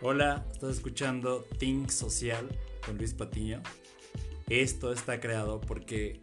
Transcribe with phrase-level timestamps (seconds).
[0.00, 2.48] Hola, estás escuchando Think Social
[2.86, 3.60] con Luis Patiño.
[4.48, 6.20] Esto está creado porque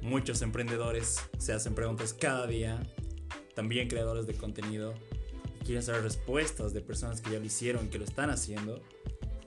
[0.00, 2.82] muchos emprendedores se hacen preguntas cada día,
[3.54, 4.92] también creadores de contenido,
[5.64, 8.82] quieren saber respuestas de personas que ya lo hicieron, que lo están haciendo,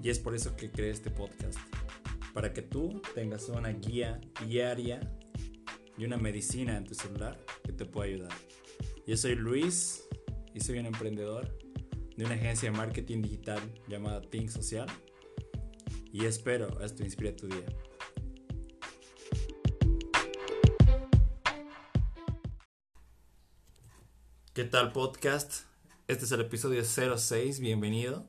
[0.01, 1.59] y es por eso que creé este podcast,
[2.33, 5.01] para que tú tengas una guía diaria
[5.97, 8.31] y una medicina en tu celular que te pueda ayudar.
[9.05, 10.07] Yo soy Luis
[10.53, 11.68] y soy un emprendedor
[12.19, 14.87] de una agencia de marketing digital llamada Think Social
[16.11, 17.65] y espero esto inspire tu día.
[24.53, 25.63] ¿Qué tal podcast?
[26.09, 28.27] Este es el episodio 06, bienvenido.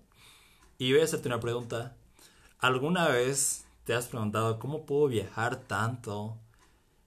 [0.78, 1.96] Y voy a hacerte una pregunta.
[2.60, 6.38] ¿Alguna vez te has preguntado cómo puedo viajar tanto?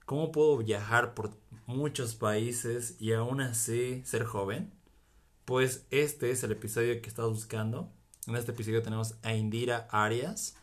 [0.04, 1.30] ¿Cómo puedo viajar por
[1.64, 4.73] muchos países y aún así ser joven?
[5.44, 7.92] Pues este es el episodio que estás buscando.
[8.26, 10.56] En este episodio tenemos a Indira Arias.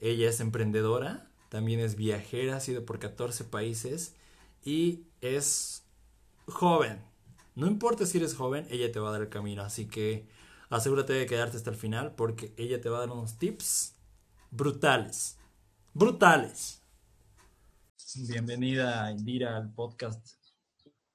[0.00, 4.14] Ella es emprendedora, también es viajera, ha sido por 14 países
[4.62, 5.82] y es
[6.46, 7.00] joven.
[7.54, 9.62] No importa si eres joven, ella te va a dar el camino.
[9.62, 10.28] Así que
[10.68, 13.94] asegúrate de quedarte hasta el final porque ella te va a dar unos tips
[14.50, 15.38] brutales.
[15.94, 16.82] Brutales.
[18.28, 20.34] Bienvenida, Indira, al podcast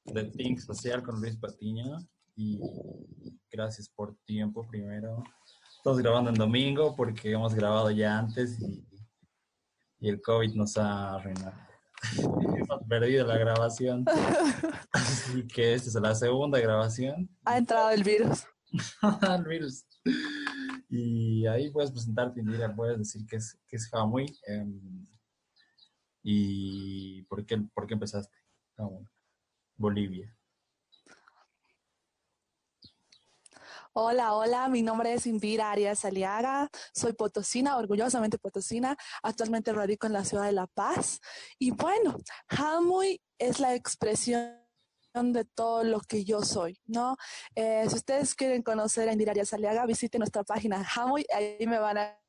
[0.05, 1.99] de Think Social con Luis Patiño.
[2.35, 2.59] Y
[3.51, 5.23] gracias por tiempo primero.
[5.77, 8.85] Estamos grabando en domingo porque hemos grabado ya antes y,
[9.99, 11.63] y el COVID nos ha arruinado.
[12.57, 14.05] hemos perdido la grabación.
[14.91, 17.29] Así que esta es la segunda grabación.
[17.45, 18.45] Ha entrado el virus.
[19.37, 19.85] el virus.
[20.89, 24.25] Y ahí puedes presentarte, Indira, puedes decir que es, que es Hamuy.
[24.47, 25.07] Em,
[26.21, 28.35] ¿Y por qué, por qué empezaste?
[29.75, 30.33] Bolivia.
[33.95, 40.13] Hola, hola, mi nombre es Indira Arias Aliaga, soy potosina, orgullosamente potosina, actualmente radico en
[40.13, 41.19] la ciudad de La Paz
[41.59, 44.57] y bueno, Hamuy es la expresión
[45.13, 47.17] de todo lo que yo soy, ¿no?
[47.53, 51.77] Eh, si ustedes quieren conocer a Indira Arias Aliaga, visiten nuestra página Hamuy, ahí me
[51.77, 52.19] van a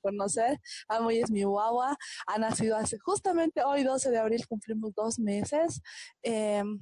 [0.00, 0.60] conocer.
[0.88, 1.96] Amoy es mi guagua,
[2.28, 5.80] ha nacido hace justamente hoy, 12 de abril, cumplimos dos meses.
[6.22, 6.80] Em,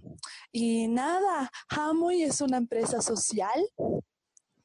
[0.52, 3.64] y nada, Hamoy es una empresa social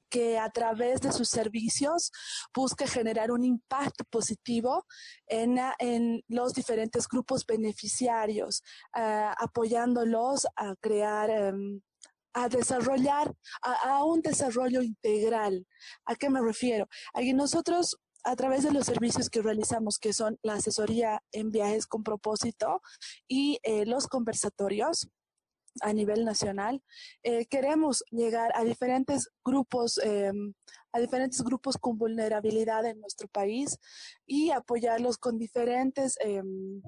[0.10, 2.12] que a través de sus servicios
[2.54, 4.86] busca generar un impacto positivo
[5.28, 11.82] en, en los diferentes grupos beneficiarios, apoyándolos a crear um,
[12.38, 15.66] a desarrollar a, a, un desarrollo integral.
[16.06, 16.90] ¿A qué me refiero?
[17.14, 21.86] Aquí nosotros a través de los servicios que realizamos, que son la asesoría en viajes
[21.86, 22.82] con propósito
[23.28, 25.08] y eh, los conversatorios
[25.81, 26.81] a nivel nacional,
[27.24, 30.31] eh, queremos llegar a diferentes grupos, eh,
[30.91, 33.78] a diferentes grupos con vulnerabilidad en nuestro país
[34.25, 36.81] y apoyarlos con diferentes em,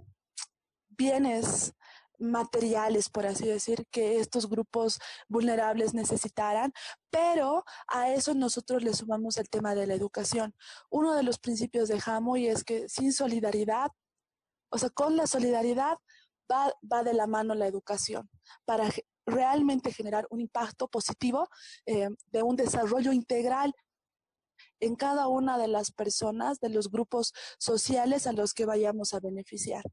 [0.90, 1.74] bienes
[2.20, 6.74] materiales, por así decir, que estos grupos vulnerables necesitaran,
[7.10, 10.56] pero a eso nosotros le sumamos el tema de la educación.
[10.90, 13.92] Uno de los principios de Hamoy es que sin solidaridad,
[14.70, 15.98] o sea, con la solidaridad
[16.52, 18.30] va, de la mano la educación
[18.66, 18.90] para
[19.26, 21.48] realmente generar un impacto positivo
[21.86, 23.74] eh, de un desarrollo integral
[24.80, 29.20] en cada una de las personas, de los grupos sociales a los que vayamos a
[29.20, 29.84] beneficiar.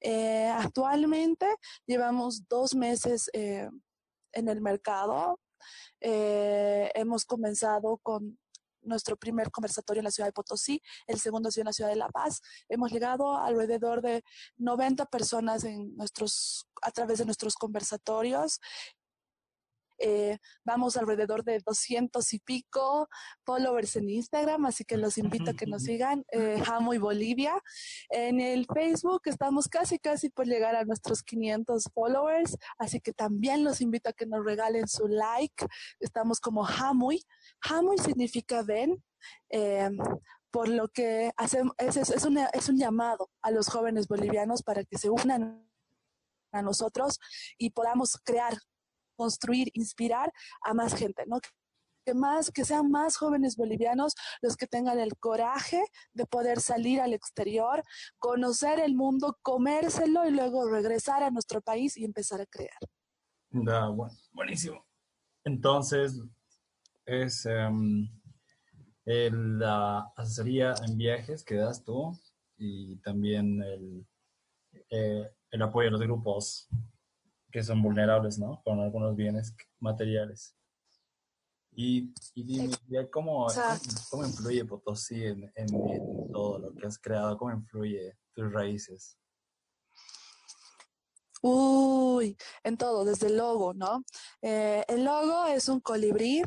[0.00, 1.46] Eh, actualmente
[1.86, 3.68] llevamos dos meses eh,
[4.32, 5.40] en el mercado.
[6.00, 8.38] Hemos comenzado con
[8.82, 11.96] nuestro primer conversatorio en la ciudad de Potosí, el segundo ha en la ciudad de
[11.96, 12.40] La Paz.
[12.68, 14.24] Hemos llegado alrededor de
[14.56, 18.60] 90 personas en nuestros, a través de nuestros conversatorios
[19.98, 23.08] eh, vamos alrededor de 200 y pico
[23.44, 27.60] followers en Instagram, así que los invito a que nos sigan, eh, Jamo y Bolivia.
[28.10, 33.64] En el Facebook estamos casi, casi por llegar a nuestros 500 followers, así que también
[33.64, 35.66] los invito a que nos regalen su like.
[36.00, 37.22] Estamos como Hamuy.
[37.62, 39.02] Hamuy significa ven.
[39.50, 39.90] Eh,
[40.50, 44.62] por lo que hacemos, es, es, es, una, es un llamado a los jóvenes bolivianos
[44.62, 45.68] para que se unan
[46.52, 47.18] a nosotros
[47.58, 48.56] y podamos crear
[49.18, 50.32] construir, inspirar
[50.62, 51.40] a más gente, ¿no?
[52.06, 55.82] Que más, que sean más jóvenes bolivianos los que tengan el coraje
[56.14, 57.82] de poder salir al exterior,
[58.18, 62.78] conocer el mundo, comérselo y luego regresar a nuestro país y empezar a crear.
[63.50, 64.86] Da, bueno, buenísimo.
[65.44, 66.22] Entonces,
[67.04, 67.46] es
[69.04, 72.18] el, la asesoría en viajes que das tú
[72.56, 74.06] y también el,
[74.90, 76.68] eh, el apoyo a los grupos
[77.58, 78.62] que son vulnerables, ¿no?
[78.62, 80.54] Con algunos bienes materiales.
[81.72, 82.70] Y, y
[83.10, 83.48] ¿cómo,
[84.10, 85.66] cómo influye Potosí en, en,
[86.32, 87.36] todo lo que has creado?
[87.36, 89.18] ¿Cómo influye tus raíces?
[91.42, 94.04] Uy, en todo, desde el logo, ¿no?
[94.40, 96.44] Eh, el logo es un colibrí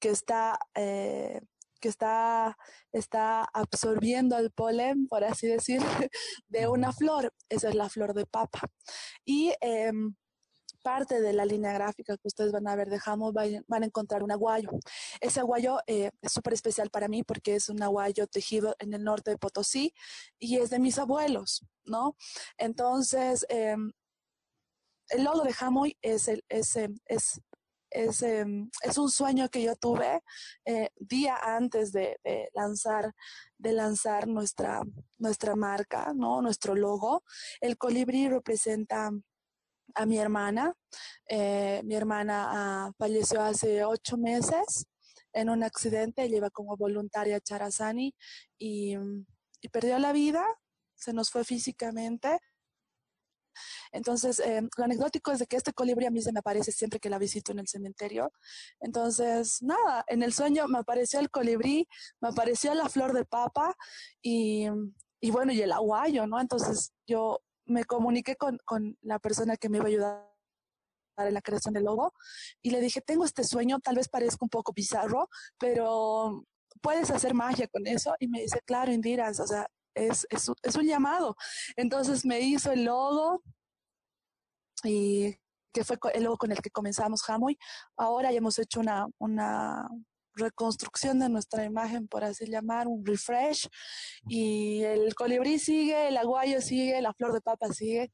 [0.00, 1.40] que está, eh,
[1.80, 2.58] que está,
[2.90, 5.80] está absorbiendo el polen, por así decir,
[6.48, 7.32] de una flor.
[7.48, 8.62] Esa es la flor de papa.
[9.24, 10.16] Y em,
[10.88, 14.22] parte de la línea gráfica que ustedes van a ver de Hamo van a encontrar
[14.22, 14.70] un aguayo.
[15.20, 19.04] Ese aguayo eh, es súper especial para mí porque es un aguayo tejido en el
[19.04, 19.92] norte de Potosí
[20.38, 22.16] y es de mis abuelos, ¿no?
[22.56, 23.92] Entonces, em,
[25.10, 27.38] el logo de Hamoy es, el, es, em, es,
[27.90, 30.22] es, em, es, un sueño que yo tuve
[30.64, 33.12] eh, día antes de, de, lanzar,
[33.58, 34.82] de lanzar nuestra,
[35.18, 36.40] nuestra marca, ¿no?
[36.40, 37.24] nuestro logo.
[37.60, 39.10] El colibrí representa
[39.94, 40.74] a mi hermana.
[41.28, 44.86] Eh, mi hermana ah, falleció hace ocho meses
[45.32, 46.22] en un accidente.
[46.22, 48.14] Ella iba como voluntaria a Charazani
[48.58, 48.96] y,
[49.60, 50.44] y perdió la vida.
[50.94, 52.40] Se nos fue físicamente.
[53.92, 57.00] Entonces, eh, lo anecdótico es de que este colibrí a mí se me aparece siempre
[57.00, 58.32] que la visito en el cementerio.
[58.80, 61.88] Entonces, nada, en el sueño me apareció el colibrí,
[62.20, 63.74] me apareció la flor de papa
[64.22, 64.66] y,
[65.20, 66.40] y bueno, y el aguayo, ¿no?
[66.40, 70.38] Entonces, yo me comuniqué con, con la persona que me iba a ayudar
[71.18, 72.12] en la creación del logo
[72.62, 75.28] y le dije, tengo este sueño, tal vez parezca un poco bizarro,
[75.58, 76.44] pero
[76.80, 78.14] puedes hacer magia con eso.
[78.18, 81.36] Y me dice, claro, Indira, o sea, es, es, es un llamado.
[81.76, 83.42] Entonces me hizo el logo
[84.84, 85.36] y
[85.72, 87.58] que fue el logo con el que comenzamos Hamoy.
[87.96, 89.88] Ahora ya hemos hecho una, una
[90.38, 93.68] reconstrucción de nuestra imagen, por así llamar, un refresh.
[94.28, 98.10] Y el colibrí sigue, el aguayo sigue, la flor de papa sigue.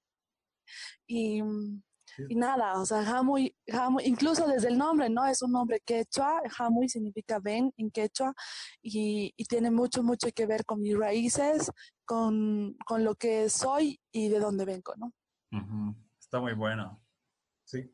[1.06, 1.42] Y,
[2.28, 3.54] y nada, o sea, Hamuy,
[4.04, 5.26] incluso desde el nombre, ¿no?
[5.26, 8.32] Es un nombre quechua, Hamuy significa ven en quechua
[8.82, 11.70] y, y, tiene mucho, mucho que ver con mis raíces,
[12.04, 15.12] con, con lo que soy y de dónde vengo, ¿no?
[16.18, 17.00] Está muy bueno.
[17.64, 17.90] Sí,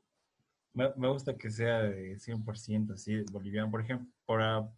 [0.72, 3.70] me, me, gusta que sea de 100% así, boliviano.
[3.70, 4.72] Por ejemplo, por,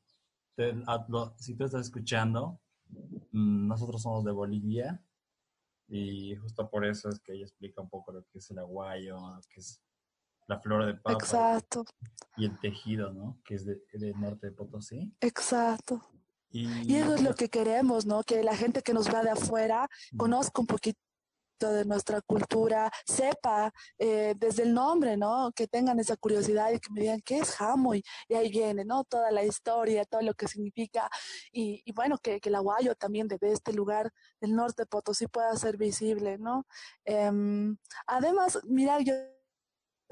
[1.37, 2.61] si tú estás escuchando,
[3.33, 5.03] mm, nosotros somos de Bolivia
[5.89, 9.17] y justo por eso es que ella explica un poco lo que es el aguayo,
[9.17, 9.83] lo que es
[10.47, 11.13] la flor de papa.
[11.13, 11.85] Exacto.
[12.37, 13.41] Y el tejido, ¿no?
[13.45, 15.15] Que es del de norte de Potosí.
[15.21, 16.03] Exacto.
[16.51, 18.23] Y, y, eso es lo que queremos, ¿no?
[18.25, 21.01] Que la gente que nos va de afuera conozca un poquito
[21.71, 25.53] de nuestra cultura, sepa eh, desde el nombre, ¿no?
[25.55, 28.03] Que tengan esa curiosidad y que me digan qué es Hamoy.
[28.29, 29.05] Y ahí viene, ¿no?
[29.05, 31.09] Toda la historia, todo lo que significa.
[31.53, 34.11] Y, bueno, que, el aguayo también de este lugar
[34.41, 36.67] del norte de Potosí pueda ser visible, ¿no?
[37.05, 37.31] Eh,
[38.07, 39.15] además, mira, yo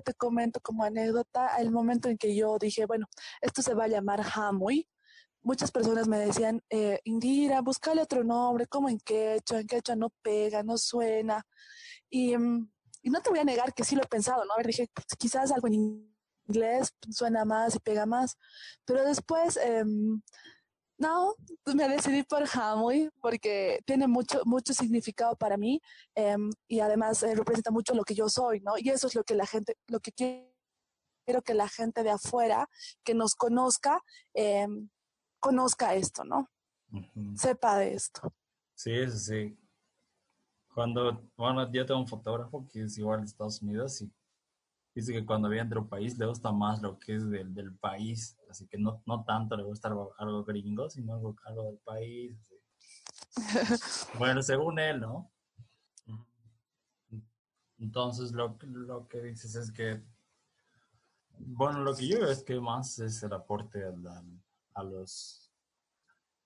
[0.05, 3.07] te comento como anécdota el momento en que yo dije, bueno,
[3.41, 4.89] esto se va a llamar Hamoy
[5.43, 10.11] muchas personas me decían, eh, Indira, búscale otro nombre, como en quechua, en quechua no
[10.23, 11.45] pega, no suena.
[12.09, 12.71] Y, mm,
[13.03, 14.55] y, no te voy a negar que sí lo he pensado, ¿no?
[14.55, 16.09] A ver, dije, pues, quizás algo en
[16.47, 18.37] inglés suena más y pega más.
[18.85, 19.85] Pero después, eh,
[21.01, 21.35] no,
[21.65, 25.81] pues me decidí por Hamoy porque tiene mucho, mucho significado para mí
[26.15, 26.37] eh,
[26.69, 28.75] y además eh, representa mucho lo que yo soy, ¿no?
[28.77, 32.69] Y eso es lo que la gente, lo que quiero que la gente de afuera,
[33.03, 34.03] que nos conozca,
[34.35, 34.67] eh,
[35.41, 36.49] conozca esto, ¿no?
[37.35, 38.33] Sepa de esto.
[38.75, 39.59] Sí, sí, sí.
[40.75, 44.13] Cuando, bueno, yo tengo un fotógrafo que es igual de Estados Unidos y
[44.95, 47.75] dice que cuando viene a otro país le gusta más lo que es del, del
[47.77, 51.79] país, así que no, no, tanto le gusta algo, algo gringo, sino algo, algo del
[51.79, 52.39] país.
[54.19, 55.31] bueno, según él, ¿no?
[57.79, 60.03] Entonces lo, lo que dices es que,
[61.39, 64.03] bueno, lo que yo veo es que más es el aporte al,
[64.75, 65.51] a los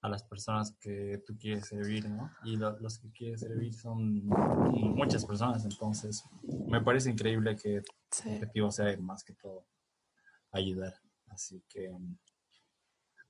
[0.05, 2.31] a las personas que tú quieres servir, ¿no?
[2.45, 6.23] Y los que quieres servir son muchas personas, entonces
[6.69, 7.85] me parece increíble que el
[8.27, 9.67] objetivo sea más que todo
[10.53, 10.93] ayudar.
[11.29, 11.91] Así que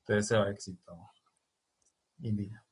[0.05, 0.99] te deseo éxito,
[2.19, 2.67] India.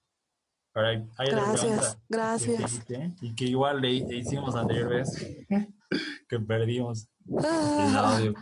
[0.75, 2.85] hay, gracias, gracias.
[3.21, 5.15] y que igual le, hicimos anterior vez
[6.29, 8.35] que perdimos el audio.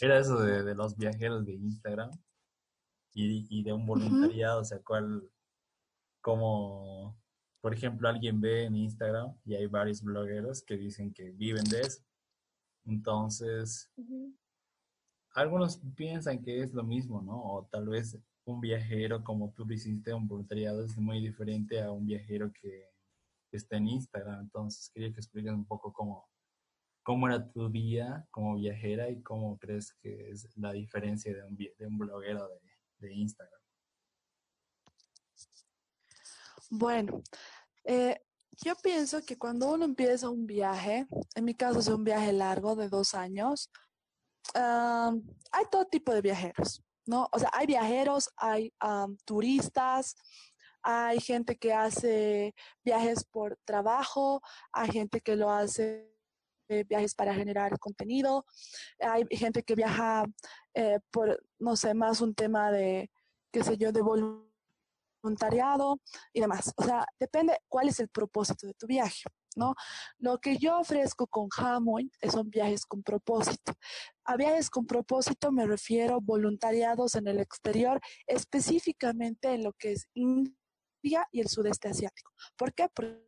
[0.00, 2.12] Era eso de, de los viajeros de Instagram
[3.18, 5.28] y, de un voluntariado, o sea, cuál,
[6.20, 7.16] como,
[7.60, 11.80] por ejemplo, alguien ve en Instagram y hay varios blogueros que dicen que viven de
[11.80, 12.02] eso.
[12.84, 13.90] Entonces,
[15.32, 17.42] algunos piensan que es lo mismo, ¿no?
[17.42, 21.90] O tal vez un viajero como tú lo hiciste, un voluntariado es muy diferente a
[21.90, 22.86] un viajero que
[23.52, 24.40] está en Instagram.
[24.40, 26.28] Entonces, quería que expliques un poco cómo,
[27.02, 31.56] cómo era tu día como viajera y cómo crees que es la diferencia de un,
[31.56, 32.67] de un bloguero de,
[32.98, 33.60] de Instagram.
[36.70, 37.22] Bueno,
[37.84, 38.20] eh,
[38.62, 42.76] yo pienso que cuando uno empieza un viaje, en mi caso es un viaje largo
[42.76, 43.70] de dos años,
[44.54, 47.28] hay todo tipo de viajeros, ¿no?
[47.32, 48.72] O sea, hay viajeros, hay
[49.24, 50.16] turistas,
[50.82, 54.40] hay gente que hace viajes por trabajo,
[54.72, 56.10] hay gente que lo hace
[56.68, 58.44] eh, viajes para generar contenido,
[59.00, 60.24] hay gente que viaja
[60.78, 63.10] eh, por, no sé, más un tema de,
[63.50, 65.98] qué sé yo, de voluntariado
[66.32, 66.72] y demás.
[66.76, 69.24] O sea, depende cuál es el propósito de tu viaje.
[69.56, 69.74] ¿no?
[70.18, 73.72] Lo que yo ofrezco con Hamoy son viajes con propósito.
[74.22, 80.06] A viajes con propósito me refiero voluntariados en el exterior, específicamente en lo que es
[80.14, 82.30] India y el sudeste asiático.
[82.56, 82.88] ¿Por qué?
[82.94, 83.27] Porque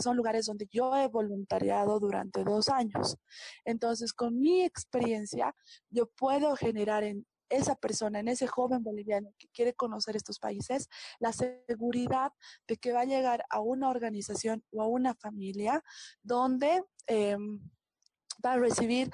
[0.00, 3.16] son lugares donde yo he voluntariado durante dos años.
[3.64, 5.54] Entonces, con mi experiencia,
[5.90, 10.88] yo puedo generar en esa persona, en ese joven boliviano que quiere conocer estos países,
[11.20, 12.32] la seguridad
[12.66, 15.82] de que va a llegar a una organización o a una familia
[16.22, 17.60] donde em,
[18.44, 19.10] va a recibir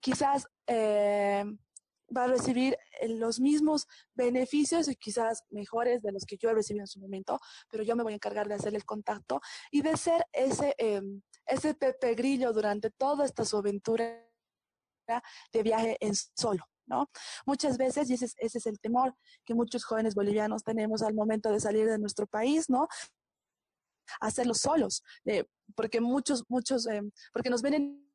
[0.00, 0.46] quizás...
[0.66, 1.58] Em,
[2.16, 6.54] va a recibir eh, los mismos beneficios y quizás mejores de los que yo he
[6.54, 7.40] recibido en su momento,
[7.70, 9.40] pero yo me voy a encargar de hacer el contacto
[9.70, 14.28] y de ser ese, em, ese pepe grillo durante toda esta su aventura
[15.52, 16.64] de viaje en solo.
[16.86, 17.10] ¿no?
[17.46, 19.14] Muchas veces, y ese es, el temor
[19.44, 22.88] que muchos jóvenes bolivianos tenemos al momento de salir de nuestro país, ¿no?
[24.20, 27.02] Hacerlo solos, eh, porque muchos, muchos, eh,
[27.32, 28.12] porque nos vienen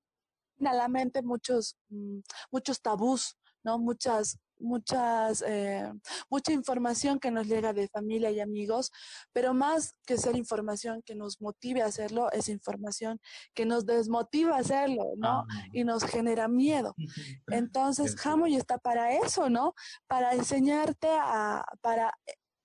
[0.65, 2.19] a la mente muchos, mm,
[2.51, 3.77] muchos tabús, ¿no?
[3.79, 5.91] Muchas, muchas, eh,
[6.29, 8.93] mucha información que nos llega de familia y amigos,
[9.33, 13.19] pero más que ser información que nos motive a hacerlo, es información
[13.53, 15.39] que nos desmotiva a hacerlo, ¿no?
[15.41, 15.45] Ah.
[15.73, 16.95] Y nos genera miedo.
[17.47, 19.73] Entonces, Hamoy está para eso, ¿no?
[20.07, 22.13] Para enseñarte a, para...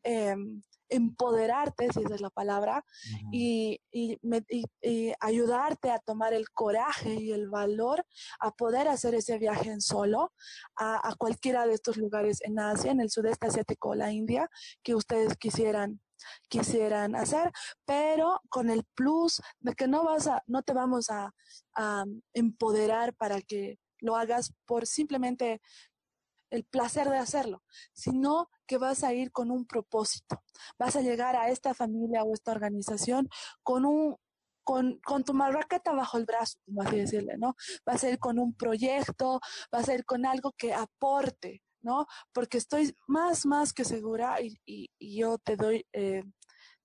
[0.04, 0.36] Eh,
[0.92, 2.84] empoderarte, si esa es la palabra,
[3.32, 3.80] y,
[5.20, 8.04] ayudarte a tomar el coraje y el valor
[8.40, 10.32] a poder hacer ese viaje en solo
[10.76, 14.48] a, cualquiera de estos lugares en Asia, en el sudeste asiático o la India,
[14.82, 16.00] que ustedes quisieran
[16.48, 17.50] quisieran hacer,
[17.84, 21.32] pero con el plus de que no vas a, no te vamos a
[22.32, 25.60] empoderar para que lo hagas por simplemente
[26.52, 27.62] el placer de hacerlo,
[27.94, 30.42] sino que vas a ir con un propósito.
[30.78, 33.28] Vas a llegar a esta familia o esta organización
[33.62, 34.16] con un
[34.64, 37.56] con, con, tu marraqueta bajo el brazo, como así decirle, ¿no?
[37.84, 39.40] Vas a ir con un proyecto,
[39.72, 42.06] vas a ir con algo que aporte, ¿no?
[42.32, 46.22] Porque estoy más, más que segura y, y, yo te doy, eh,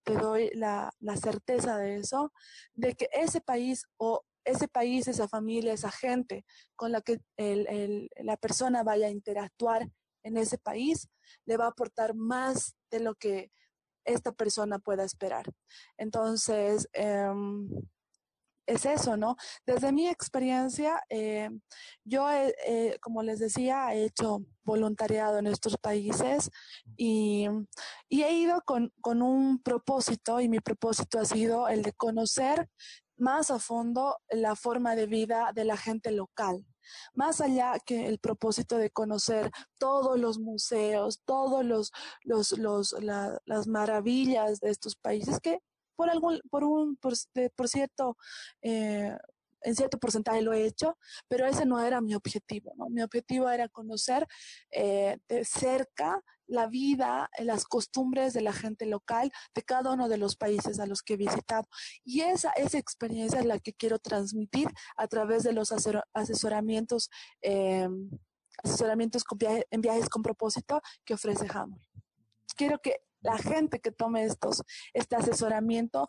[0.02, 2.34] te doy la, la certeza de eso,
[2.74, 8.38] de que ese país o ese país, esa familia, esa gente con la que la
[8.38, 9.90] persona vaya a interactuar
[10.24, 11.10] en ese país,
[11.46, 13.52] le va a aportar más de lo que
[14.06, 15.46] esta persona pueda esperar.
[15.98, 17.70] Entonces, em,
[18.66, 19.36] es eso, ¿no?
[19.66, 21.62] Desde mi experiencia, em,
[22.04, 22.28] yo,
[23.02, 26.50] como les decía, he hecho voluntariado en estos países
[26.98, 27.48] y,
[28.10, 32.70] he ido con, con, un propósito y mi propósito ha sido el de conocer
[33.18, 36.66] más a fondo la forma de vida de la gente local,
[37.14, 41.92] más allá que el propósito de conocer todos los museos, todos los,
[42.24, 45.60] los, los las maravillas de estos países que
[45.98, 47.16] por algún, por un, por,
[47.68, 48.18] cierto,
[48.62, 49.18] eh,
[49.62, 50.98] en cierto porcentaje lo he hecho,
[51.28, 52.88] pero ese no era mi objetivo, ¿no?
[52.90, 54.28] Mi objetivo era conocer
[54.72, 60.18] eh, de cerca la vida, las costumbres de la gente local de cada uno de
[60.18, 61.68] los países a los que he visitado.
[62.04, 65.72] Y esa, esa experiencia es la que quiero transmitir a través de los
[66.14, 67.10] asesoramientos,
[67.42, 68.10] em,
[68.64, 69.24] asesoramientos
[69.70, 71.80] en viajes con propósito que ofrece Hammer.
[72.56, 74.64] Quiero que la gente que tome estos,
[74.94, 76.08] este asesoramiento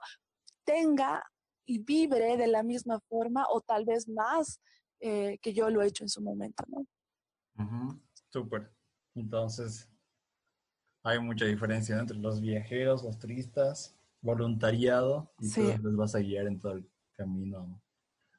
[0.65, 1.25] tenga
[1.67, 4.61] y vibre de la misma forma o tal vez más
[5.01, 6.87] eh, que yo lo he hecho en su momento, ¿no?
[8.31, 8.73] Súper.
[9.15, 9.91] Entonces,
[11.03, 16.47] hay mucha diferencia entre los viajeros, los turistas, voluntariado, y tú les vas a guiar
[16.47, 17.81] en todo el camino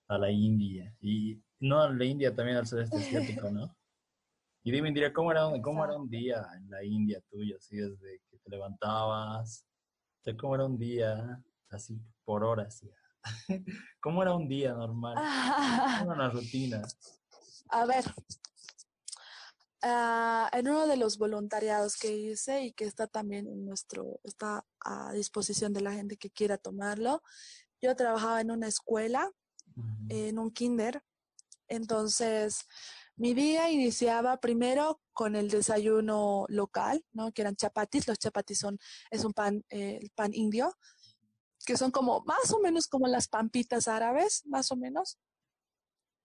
[0.08, 0.96] a la India.
[1.02, 3.76] Y no a la India, también al sudeste asiático, ¿no?
[4.62, 7.56] Y dime, diría, ¿cómo era, cómo era un día en la India tuyo?
[7.58, 9.66] Así desde que te levantabas,
[10.38, 12.86] ¿cómo era un día así por horas?
[14.02, 15.16] ¿Cómo era un día normal?
[16.00, 16.82] ¿Cómo era una rutina?
[17.70, 18.04] A ver,
[19.82, 24.66] ah, en uno de los voluntariados que hice y que está también en nuestro, está
[24.80, 27.22] a disposición de la gente que quiera tomarlo,
[27.82, 29.32] yo trabajaba en una escuela,
[30.10, 31.02] en un kinder,
[31.68, 32.66] Entonces,
[33.16, 37.32] mi día iniciaba primero con el desayuno local, ¿no?
[37.32, 38.08] Que eran chapatis.
[38.08, 38.80] Los chapatis son,
[39.12, 40.74] es un pan, eh, el pan indio,
[41.66, 45.20] que son como, más o menos como las pampitas árabes, más o menos.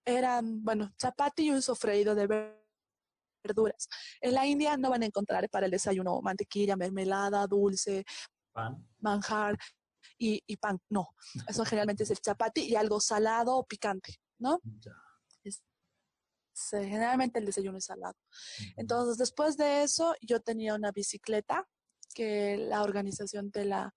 [0.05, 2.64] Eran, bueno, chapati y un sofreído de verduras.
[4.21, 8.05] En la India no van a encontrar para el desayuno mantequilla, mermelada, dulce,
[8.53, 8.87] Pan.
[9.01, 9.59] manjar
[10.19, 10.81] y, y pan.
[10.91, 11.09] No,
[11.49, 14.61] eso generalmente es el chapati y algo salado o picante, ¿no?
[14.81, 14.93] Ya.
[16.57, 18.15] Generalmente el desayuno es salado.
[18.77, 21.69] Entonces, después de eso, yo tenía una bicicleta
[22.15, 23.93] que la organización te la,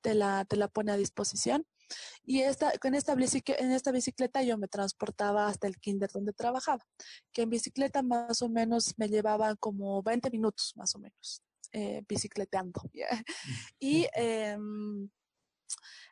[0.00, 1.66] te la, te la pone a disposición.
[2.24, 6.32] Y esta, con esta, bicic- en esta bicicleta yo me transportaba hasta el kinder donde
[6.32, 6.84] trabajaba,
[7.32, 12.02] que en bicicleta más o menos me llevaba como 20 minutos, más o menos, eh,
[12.08, 12.80] bicicleteando.
[12.92, 13.08] ¿ya?
[13.78, 15.08] Y em,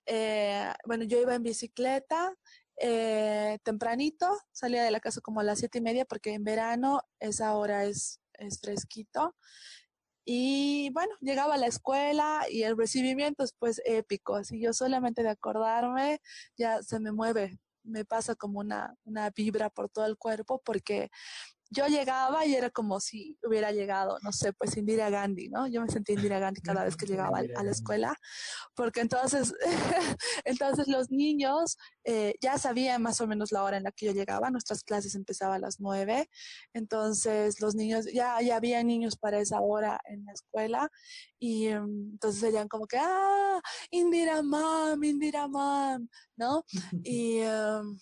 [0.06, 2.34] eh, bueno, yo iba en bicicleta
[2.76, 7.02] eh, tempranito, salía de la casa como a las siete y media porque en verano
[7.20, 9.36] esa hora es, es fresquito.
[10.24, 15.22] Y bueno, llegaba a la escuela y el recibimiento es pues épico, así yo solamente
[15.22, 16.20] de acordarme
[16.56, 21.10] ya se me mueve, me pasa como una, una vibra por todo el cuerpo porque
[21.70, 25.66] yo llegaba y era como si hubiera llegado, no sé, pues Indira Gandhi, ¿no?
[25.66, 28.16] Yo me sentí Indira Gandhi cada vez que llegaba a la escuela,
[28.74, 29.54] porque entonces,
[30.44, 34.12] entonces los niños eh, ya sabían más o menos la hora en la que yo
[34.12, 36.28] llegaba, nuestras clases empezaban a las nueve,
[36.72, 40.90] entonces los niños, ya, ya había niños para esa hora en la escuela,
[41.38, 46.64] y em, entonces serían como que, ah, Indira Mam, Indira Mam, ¿no?
[47.04, 47.38] Y...
[47.38, 47.98] em,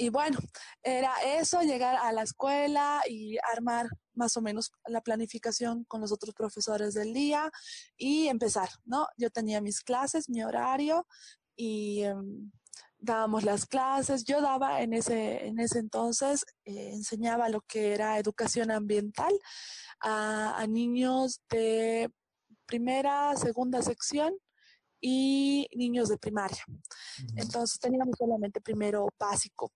[0.00, 0.38] y bueno,
[0.82, 6.10] era eso, llegar a la escuela y armar más o menos la planificación con los
[6.10, 7.50] otros profesores del día
[7.98, 9.06] y empezar, ¿no?
[9.18, 11.06] Yo tenía mis clases, mi horario
[11.54, 12.50] y em,
[12.98, 14.24] dábamos las clases.
[14.24, 19.38] Yo daba en ese, en ese entonces, eh, enseñaba lo que era educación ambiental
[20.00, 22.10] a, a niños de
[22.64, 24.32] primera, segunda sección
[25.00, 26.64] y niños de primaria.
[27.36, 29.72] Entonces teníamos solamente primero básico,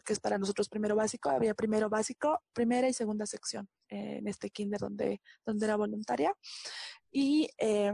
[0.00, 1.30] que es para nosotros primero básico.
[1.30, 6.34] Había primero básico, primera y segunda sección eh, en este kinder donde, donde era voluntaria.
[7.10, 7.92] Y eh,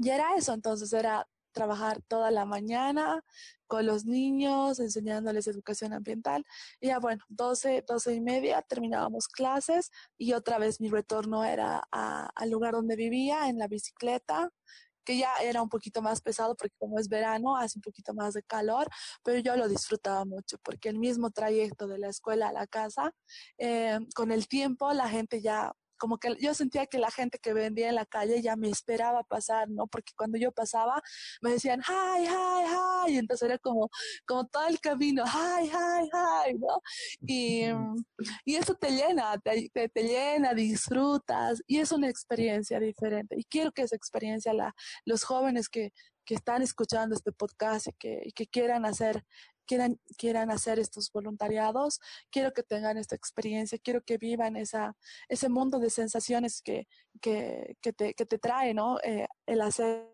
[0.00, 3.24] ya era eso, entonces era trabajar toda la mañana
[3.66, 6.44] con los niños, enseñándoles educación ambiental.
[6.80, 11.82] Y ya bueno, 12, 12 y media terminábamos clases y otra vez mi retorno era
[11.90, 14.50] al lugar donde vivía, en la bicicleta,
[15.08, 18.34] que ya era un poquito más pesado porque como es verano hace un poquito más
[18.34, 18.86] de calor,
[19.24, 23.14] pero yo lo disfrutaba mucho porque el mismo trayecto de la escuela a la casa,
[23.56, 27.52] eh, con el tiempo la gente ya como que yo sentía que la gente que
[27.52, 29.86] vendía en la calle ya me esperaba pasar, ¿no?
[29.86, 31.02] Porque cuando yo pasaba
[31.42, 33.90] me decían, hi, hi, hi, y entonces era como,
[34.26, 36.80] como todo el camino, hi, hi, hi, ¿no?
[37.20, 38.04] Y, mm,
[38.44, 43.36] y eso te llena, te, te, te llena, disfrutas, y es una experiencia diferente.
[43.38, 45.92] Y quiero que esa experiencia la, los jóvenes que,
[46.24, 49.24] que están escuchando este podcast y que, y que quieran hacer
[49.68, 52.00] quieran, quieran hacer estos voluntariados,
[52.30, 54.96] quiero que tengan esta experiencia, quiero que vivan esa,
[55.28, 56.88] ese mundo de sensaciones que,
[57.20, 58.98] que, que, te, que te trae, ¿no?
[59.04, 60.08] Eh, el hacer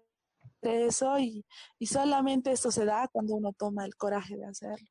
[0.63, 1.45] eso y,
[1.79, 4.89] y solamente esto se da cuando uno toma el coraje de hacerlo.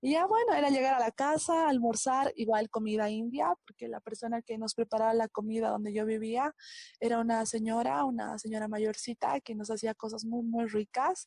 [0.00, 4.42] Y ya bueno, era llegar a la casa, almorzar, igual comida india, porque la persona
[4.42, 6.54] que nos preparaba la comida donde yo vivía
[7.00, 11.26] era una señora, una señora mayorcita que nos hacía cosas muy, muy ricas.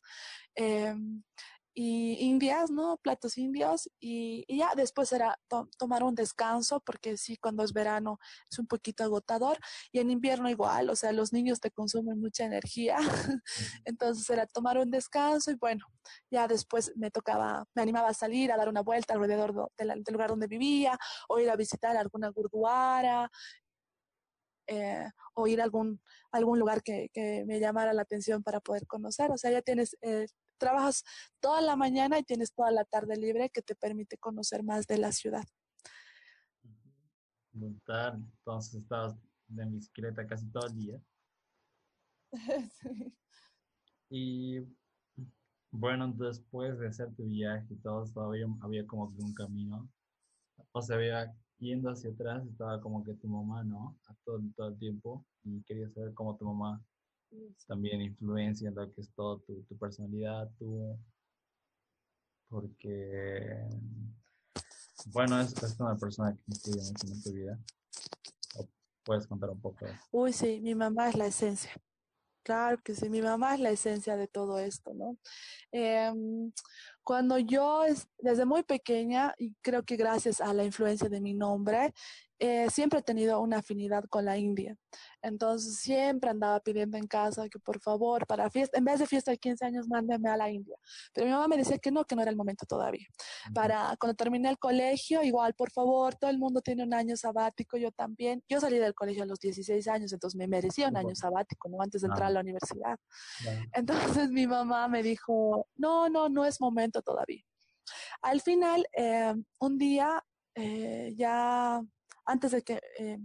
[0.54, 0.94] Eh,
[1.80, 2.96] y indias, ¿no?
[2.96, 7.72] Platos indios y, y ya después era to tomar un descanso porque sí, cuando es
[7.72, 8.18] verano
[8.50, 9.58] es un poquito agotador
[9.92, 12.96] y en invierno igual, o sea, los niños te consumen mucha energía,
[13.84, 15.86] entonces era tomar un descanso y bueno,
[16.32, 19.84] ya después me tocaba, me animaba a salir a dar una vuelta alrededor do, de
[19.84, 23.30] la, del lugar donde vivía o ir a visitar alguna gurduara.
[24.70, 25.98] Eh, o ir a algún,
[26.30, 29.30] algún lugar que, que, me llamara la atención para poder conocer.
[29.30, 30.26] O sea, ya tienes eh,
[30.58, 31.04] trabajas
[31.40, 34.98] toda la mañana y tienes toda la tarde libre que te permite conocer más de
[34.98, 35.44] la ciudad.
[37.52, 38.16] Brutal.
[38.16, 39.16] Entonces estabas
[39.56, 41.02] en bicicleta casi todo el día.
[42.72, 43.14] sí.
[44.10, 44.60] Y
[45.70, 49.88] bueno, después de hacer tu viaje y todo, todavía había como que un camino.
[50.72, 53.98] O sea, había yendo hacia atrás, estaba como que tu mamá, ¿no?
[54.06, 55.24] A todo, todo el tiempo.
[55.44, 56.82] Y quería saber cómo tu mamá
[57.66, 60.98] también influencia en lo que es todo tu, tu personalidad, tú,
[62.48, 63.68] porque,
[65.06, 67.58] bueno, es, es una persona que influye mucho en tu vida.
[68.56, 68.68] ¿O
[69.04, 69.86] ¿Puedes contar un poco?
[70.10, 71.72] Uy, sí, mi mamá es la esencia.
[72.42, 75.18] Claro que sí, mi mamá es la esencia de todo esto, ¿no?
[75.70, 76.10] Eh,
[77.02, 77.82] Cuando yo,
[78.18, 81.92] desde muy pequeña, y creo que gracias a la influencia de mi nombre,
[82.40, 84.76] eh, siempre he tenido una afinidad con la India.
[85.22, 89.30] Entonces siempre andaba pidiendo en casa que por favor, para fiesta, en vez de fiesta
[89.32, 90.76] de 15 años, mándeme a la India.
[91.12, 93.06] Pero mi mamá me decía que no, que no era el momento todavía.
[93.52, 97.76] Para cuando terminé el colegio, igual, por favor, todo el mundo tiene un año sabático,
[97.76, 98.42] yo también.
[98.48, 101.82] Yo salí del colegio a los 16 años, entonces me merecía un año sabático, ¿no?
[101.82, 102.98] Antes de entrar a la universidad.
[103.72, 107.42] Entonces mi mamá me dijo, no, no, no es momento todavía.
[108.22, 110.22] Al final, eh, un día
[110.54, 111.80] eh, ya
[112.28, 113.18] antes de que eh,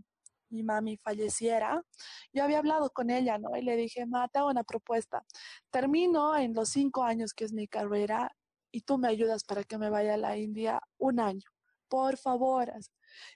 [0.50, 1.84] mi mami falleciera,
[2.32, 3.56] yo había hablado con ella, ¿no?
[3.58, 5.26] Y le dije, ma, te hago una propuesta.
[5.70, 8.32] Termino en los cinco años que es mi carrera
[8.72, 11.50] y tú me ayudas para que me vaya a la India un año,
[11.90, 12.72] por favor.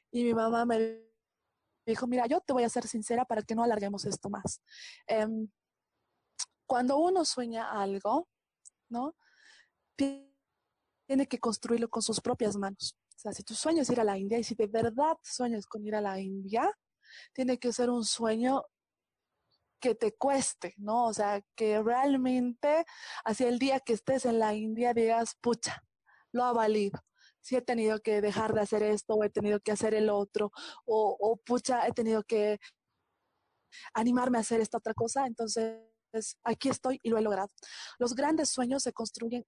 [0.09, 1.03] Y mi mamá me
[1.85, 4.61] dijo, mira, yo te voy a ser sincera para que no alarguemos esto más.
[5.05, 5.49] Em,
[6.65, 8.29] cuando uno sueña algo,
[8.89, 9.15] ¿no?
[9.97, 12.95] Tiene que construirlo con sus propias manos.
[13.17, 15.65] O sea, si tu sueño es ir a la India y si de verdad sueñas
[15.65, 16.71] con ir a la India,
[17.33, 18.63] tiene que ser un sueño
[19.79, 21.05] que te cueste, ¿no?
[21.05, 22.85] O sea, que realmente
[23.25, 25.83] hacia el día que estés en la India digas, pucha,
[26.31, 26.99] lo ha valido.
[27.41, 30.51] Si he tenido que dejar de hacer esto o he tenido que hacer el otro
[30.85, 32.59] o, o pucha, he tenido que
[33.95, 35.79] animarme a hacer esta otra cosa, entonces
[36.43, 37.49] aquí estoy y lo he logrado.
[37.97, 39.43] Los grandes sueños se construyen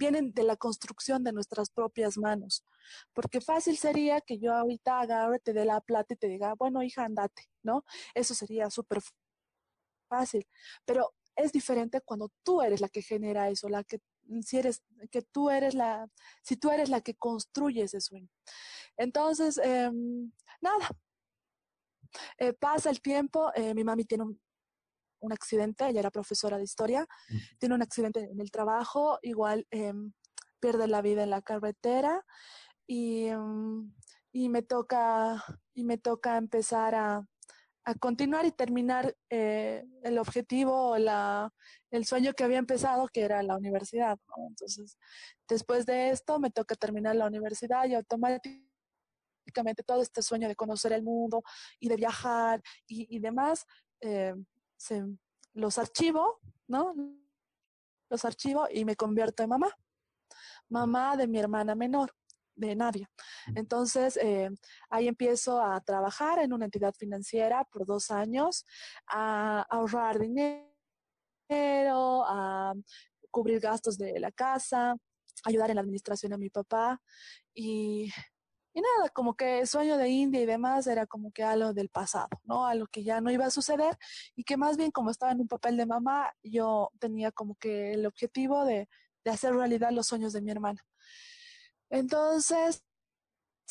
[0.00, 2.64] vienen de la construcción de nuestras propias manos.
[3.12, 6.82] Porque fácil sería que yo ahorita agarre, te dé la plata y te diga, bueno,
[6.82, 7.84] hija, andate, ¿no?
[8.14, 9.00] Eso sería súper
[10.08, 10.46] fácil.
[10.86, 13.98] Pero es diferente cuando tú eres la que genera eso, la que
[14.42, 16.08] si eres que tú eres la
[16.42, 18.28] si tú eres la que construye ese sueño.
[18.96, 20.88] Entonces, em, nada.
[22.38, 24.40] Eh, pasa el tiempo, eh, mi mami tiene un,
[25.20, 27.06] un accidente, ella era profesora de historia,
[27.58, 30.12] tiene un accidente en el trabajo, igual em,
[30.60, 32.24] pierde la vida en la carretera
[32.86, 33.92] y, em,
[34.32, 37.26] y, me, toca, y me toca empezar a,
[37.84, 41.52] a continuar y terminar eh, el objetivo o la,
[41.90, 44.18] el sueño que había empezado, que era la universidad.
[44.48, 44.98] Entonces,
[45.48, 50.92] después de esto, me toca terminar la universidad y automáticamente todo este sueño de conocer
[50.92, 51.42] el mundo
[51.78, 53.66] y de viajar y, y demás,
[54.00, 54.34] eh,
[55.54, 56.94] los archivo, ¿no?
[58.08, 59.76] Los archivo y me convierto en mamá.
[60.68, 62.12] Mamá de mi hermana menor,
[62.54, 63.10] de Nadia.
[63.54, 64.50] Entonces, eh,
[64.88, 68.64] ahí empiezo a trabajar en una entidad financiera por dos años,
[69.06, 70.64] a ahorrar dinero,
[72.26, 72.74] a
[73.30, 74.94] cubrir gastos de la casa,
[75.44, 77.00] ayudar en la administración a mi papá
[77.54, 78.10] y
[78.80, 82.28] y nada, como que sueño de India y demás era como que algo del pasado,
[82.44, 82.66] ¿no?
[82.66, 83.96] Algo que ya no iba a suceder
[84.34, 87.92] y que más bien como estaba en un papel de mamá, yo tenía como que
[87.92, 88.88] el objetivo de,
[89.24, 90.84] de hacer realidad los sueños de mi hermana.
[91.90, 92.84] Entonces,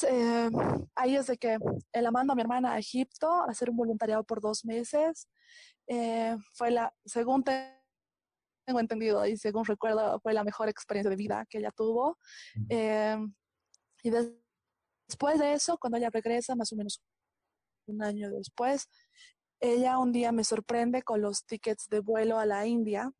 [0.08, 0.50] eh,
[0.95, 1.58] ahí es de que
[1.93, 5.28] la mando a mi hermana a Egipto a hacer un voluntariado por dos meses.
[5.88, 11.45] Eh, fue la, según tengo entendido y según recuerdo, fue la mejor experiencia de vida
[11.50, 12.17] que ella tuvo.
[12.69, 13.17] Eh,
[14.04, 14.49] y desde
[15.10, 17.02] Después de eso, cuando ella regresa, más o menos
[17.88, 18.88] un año después,
[19.60, 23.12] ella un día me sorprende con los tickets de vuelo a la India.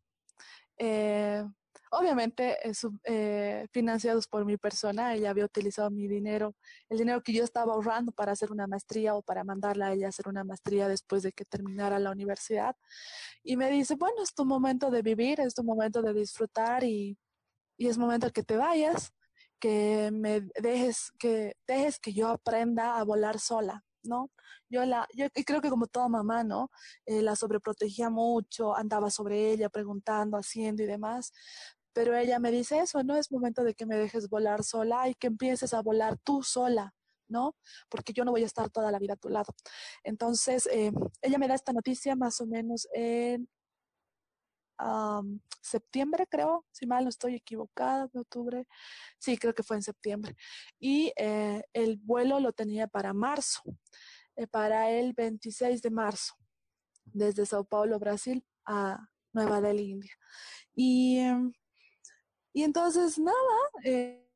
[0.78, 1.44] Eh,
[1.90, 2.58] obviamente
[3.06, 6.56] eh, financiados por mi persona, ella había utilizado mi dinero,
[6.90, 10.06] el dinero que yo estaba ahorrando para hacer una maestría o para mandarla a ella
[10.06, 12.76] a hacer una maestría después de que terminara la universidad.
[13.42, 17.18] Y me dice, bueno, es tu momento de vivir, es tu momento de disfrutar y,
[17.78, 19.12] y es momento que te vayas
[19.60, 24.32] que me dejes que dejes que yo aprenda a volar sola, ¿no?
[24.70, 26.72] Yo la yo creo que como toda mamá, ¿no?
[27.06, 31.32] Eh, la sobreprotegía mucho, andaba sobre ella preguntando, haciendo y demás.
[31.94, 35.16] Pero ella me dice eso, no es momento de que me dejes volar sola y
[35.16, 36.94] que empieces a volar tú sola,
[37.28, 37.56] ¿no?
[37.90, 39.54] Porque yo no voy a estar toda la vida a tu lado.
[40.04, 40.92] Entonces, eh,
[41.22, 43.50] ella me da esta noticia más o menos en
[45.62, 48.66] septiembre, creo, si mal no estoy equivocada, de octubre.
[49.20, 50.36] Sí, creo que fue en septiembre.
[50.80, 53.62] Y eh, el vuelo lo tenía para marzo,
[54.36, 56.36] eh, para el 26 de marzo,
[57.06, 60.14] desde Sao Paulo, Brasil, a Nueva Delhi, India.
[60.74, 61.54] Y, em,
[62.54, 63.36] y entonces, nada,
[63.84, 64.29] eh,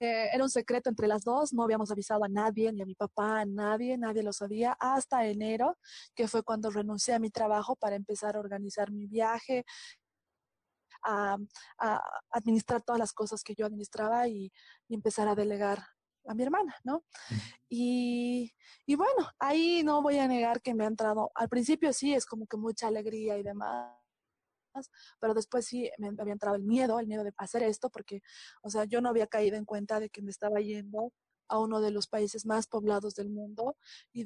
[0.00, 3.40] era un secreto entre las dos, no habíamos avisado a nadie, ni a mi papá,
[3.40, 5.78] a nadie, nadie lo sabía, hasta enero,
[6.14, 9.64] que fue cuando renuncié a mi trabajo para empezar a organizar mi viaje,
[11.04, 11.36] a,
[12.30, 14.50] administrar todas las cosas que yo administraba y,
[14.88, 15.82] empezar a delegar
[16.26, 17.04] a mi hermana, ¿no?
[17.68, 18.52] Y,
[18.86, 22.26] y, bueno, ahí no voy a negar que me ha entrado, al principio sí, es
[22.26, 24.03] como que mucha alegría y demás,
[25.20, 28.22] pero después sí me había entrado el miedo, el miedo de hacer esto, porque,
[28.62, 31.12] o sea, yo no había caído en cuenta de que me estaba yendo
[31.48, 33.76] a uno de los países más poblados del mundo
[34.12, 34.24] y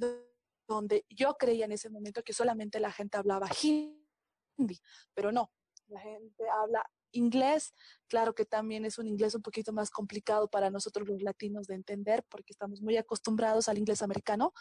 [0.67, 4.81] donde yo creía en ese momento que solamente la gente hablaba hindi,
[5.15, 5.51] pero no,
[5.89, 7.75] la gente habla inglés,
[8.07, 11.75] claro que también es un inglés un poquito más complicado para nosotros los latinos de
[11.75, 14.53] entender porque estamos muy acostumbrados al inglés americano.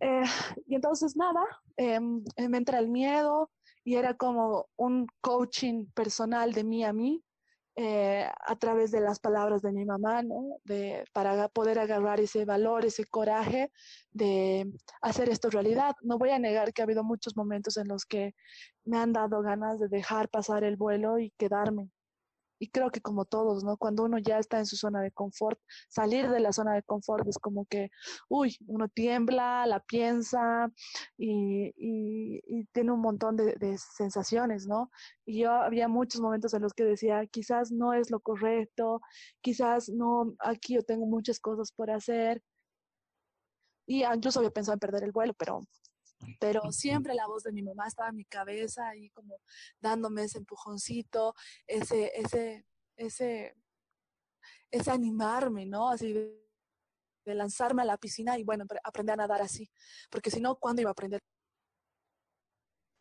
[0.00, 0.24] Eh,
[0.66, 1.44] y entonces nada,
[1.76, 3.50] em, me entra el miedo,
[3.84, 7.24] y era como un coaching personal de mí a mí
[7.74, 10.58] eh, a través de las palabras de mi mamá, ¿no?
[10.64, 13.72] De, para poder agarrar ese valor, ese coraje
[14.10, 15.94] de hacer esto realidad.
[16.02, 18.34] No voy a negar que ha habido muchos momentos en los que
[18.84, 21.88] me han dado ganas de dejar pasar el vuelo y quedarme,
[22.62, 23.76] y creo que como todos, ¿no?
[23.76, 27.26] Cuando uno ya está en su zona de confort, salir de la zona de confort
[27.26, 27.90] es como que,
[28.28, 30.70] uy, uno tiembla, la piensa
[31.18, 31.72] y,
[32.72, 34.92] tiene un montón de, de, sensaciones, ¿no?
[35.26, 39.00] Y yo había muchos momentos en los que decía, quizás no es lo correcto,
[39.40, 42.42] quizás no, aquí yo tengo muchas cosas por hacer.
[43.88, 45.62] Y incluso había pensado en perder el vuelo, pero
[46.38, 49.40] pero siempre la voz de mi mamá estaba en mi cabeza ahí como
[49.80, 51.34] dándome ese empujoncito,
[51.66, 53.56] ese, ese, ese,
[54.70, 55.90] ese animarme, ¿no?
[55.90, 56.38] Así de,
[57.24, 59.70] lanzarme a la piscina y bueno, aprender a nadar así,
[60.10, 61.20] porque si no, ¿cuándo iba a aprender?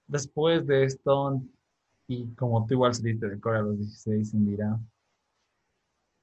[0.08, 1.42] Después de esto,
[2.08, 4.80] y como tú igual saliste de Corea a los 16, Indira,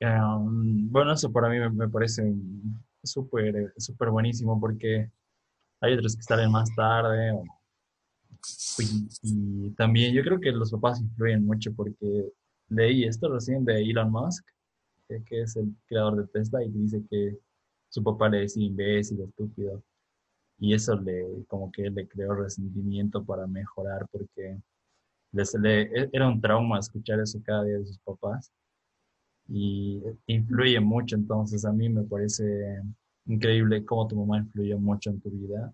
[0.01, 2.33] um, bueno, eso para mí me, me parece
[3.03, 5.11] súper, súper buenísimo porque
[5.81, 7.33] hay otros que salen más tarde.
[9.23, 12.33] y, también yo creo que los papás influyen mucho porque
[12.69, 14.47] leí esto recién de Elon Musk,
[15.09, 17.39] que, es el creador de Tesla, y dice que
[17.89, 19.83] su papá le decía imbécil, estúpido.
[20.61, 24.61] Y eso le, como que le creó resentimiento para mejorar porque
[25.33, 28.53] le, e, era un trauma escuchar eso cada día de sus papás.
[29.49, 32.83] Y influye mucho, entonces a mí me parece
[33.29, 35.73] increíble cómo tu mamá influyó mucho en tu vida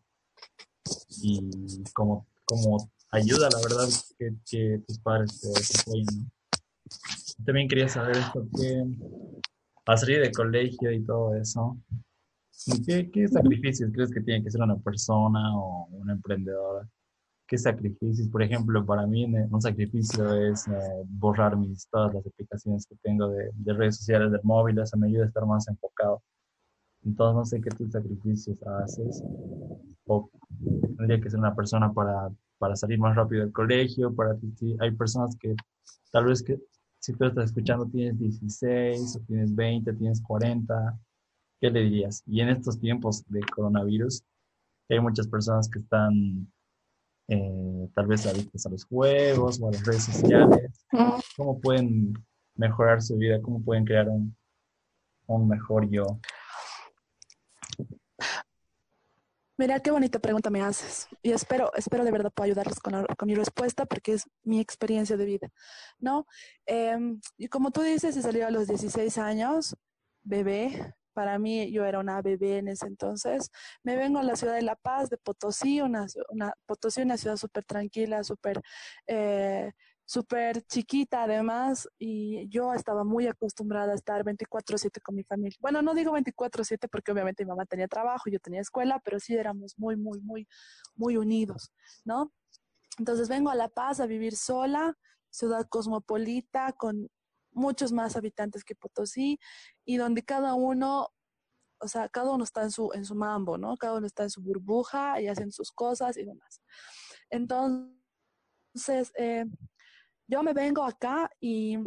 [1.23, 3.89] y cómo, cómo ayuda, la verdad,
[4.19, 6.31] que, que tus padres te, apoyen.
[7.45, 8.85] También quería saber esto, que
[9.87, 11.79] a salir de colegio y todo eso,
[12.87, 16.89] ¿qué, ¿qué, sacrificios crees que tiene que ser una persona o una emprendedora?
[17.47, 18.29] ¿Qué sacrificios?
[18.29, 20.73] Por ejemplo, para mí un sacrificio es eh,
[21.07, 25.09] borrar mis, todas las aplicaciones que tengo de, de redes sociales, del móvil, eso me
[25.09, 26.23] ayuda a estar más enfocado.
[27.05, 29.23] Entonces no sé qué tus sacrificios haces
[30.07, 30.31] o
[30.97, 34.77] tendría que ser una persona para, para salir más rápido del colegio, para ti.
[34.81, 35.55] Hay personas que
[36.11, 36.59] tal vez que
[37.01, 40.99] si tú estás escuchando tienes 16 o tienes 20, tienes 40,
[41.61, 42.23] ¿qué le dirías?
[42.27, 44.25] Y en estos tiempos de coronavirus,
[44.89, 46.51] hay muchas personas que están
[47.29, 50.87] eh, tal vez adictas a los juegos o a las redes sociales.
[51.37, 52.15] ¿Cómo pueden
[52.55, 53.41] mejorar su vida?
[53.43, 54.35] ¿Cómo pueden crear un,
[55.27, 56.19] un mejor yo?
[59.57, 61.09] Mira, qué bonita pregunta me haces.
[61.23, 65.17] Y espero, espero de verdad puedo ayudarles con, con mi respuesta porque es mi experiencia
[65.17, 65.49] de vida,
[65.99, 66.27] ¿no?
[66.67, 69.77] Em, y como tú dices, se salió a los 16 años,
[70.23, 70.95] bebé.
[71.13, 73.51] Para mí, yo era una bebé en ese entonces.
[73.85, 77.37] Me vengo a la ciudad de La Paz, de Potosí, una, una Potosí, una ciudad
[77.37, 78.61] súper tranquila, súper
[79.07, 79.71] eh,
[80.07, 85.57] súper chiquita además y yo estaba muy acostumbrada a estar 24/7 con mi familia.
[85.61, 89.35] Bueno, no digo 24/7 porque obviamente mi mamá tenía trabajo, yo tenía escuela, pero sí
[89.35, 90.47] éramos muy, muy, muy,
[90.95, 91.73] muy unidos,
[92.05, 92.33] ¿no?
[92.99, 94.97] Entonces vengo a La Paz a vivir sola,
[95.31, 97.09] ciudad cosmopolita, con
[97.53, 99.39] muchos más habitantes que Potosí
[99.85, 101.09] y donde cada uno,
[101.81, 103.77] o sea, cada uno está en su, en su mambo, ¿no?
[103.77, 106.63] Cada uno está en su burbuja y hacen sus cosas y demás.
[107.31, 107.93] Entonces,
[109.17, 109.47] eh,
[110.27, 111.79] yo me vengo acá y,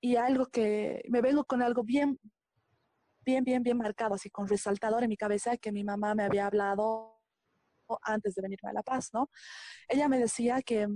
[0.00, 2.18] y algo que, me vengo con algo bien,
[3.24, 6.46] bien, bien, bien marcado, así con resaltador en mi cabeza que mi mamá me había
[6.46, 7.20] hablado
[8.02, 9.30] antes de venirme a La Paz, ¿no?
[9.88, 10.88] Ella me decía que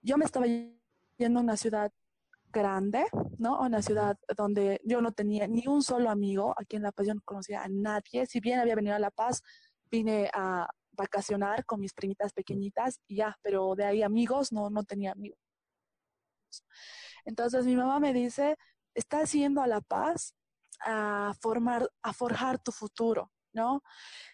[0.00, 0.46] yo me estaba
[1.18, 1.92] yendo a una ciudad
[2.52, 3.04] grande,
[3.38, 3.60] ¿no?
[3.60, 6.54] Una ciudad donde yo no tenía ni un solo amigo.
[6.58, 8.26] Aquí en La Paz yo no conocía a nadie.
[8.26, 9.42] Si bien había venido a La Paz,
[9.90, 14.84] vine a vacacionar con mis primitas pequeñitas y ya, pero de ahí amigos no, no
[14.84, 15.38] tenía amigos.
[17.24, 18.56] Entonces mi mamá me dice,
[18.94, 20.34] estás yendo a La Paz
[20.84, 23.82] a formar, a forjar tu futuro, ¿no?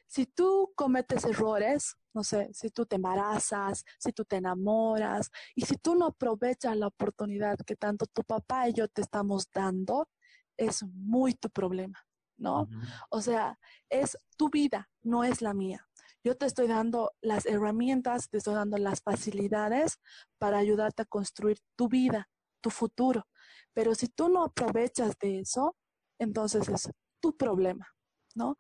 [0.06, 5.62] Si tú cometes errores, no sé, si tú te embarazas, si tú te enamoras y
[5.66, 10.08] si tú no aprovechas la oportunidad que tanto tu papá y yo te estamos dando,
[10.56, 12.04] es muy tu problema,
[12.36, 12.68] ¿no?
[13.10, 15.87] O sea, es tu vida, no es la mía.
[16.24, 19.98] Yo te estoy dando las herramientas, te estoy dando las facilidades
[20.38, 22.28] para ayudarte a construir tu vida,
[22.60, 23.26] tu futuro.
[23.72, 25.76] Pero si tú no aprovechas de eso,
[26.18, 27.86] entonces es tu problema,
[28.34, 28.56] ¿no?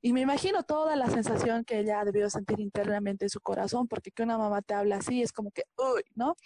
[0.00, 4.10] Y me imagino toda la sensación que ella debió sentir internamente en su corazón, porque
[4.10, 6.36] que una mamá te habla así es como que, uy, ¿no?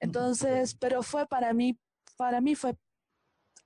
[0.00, 1.78] Entonces, pero fue para mí,
[2.16, 2.76] para mí fue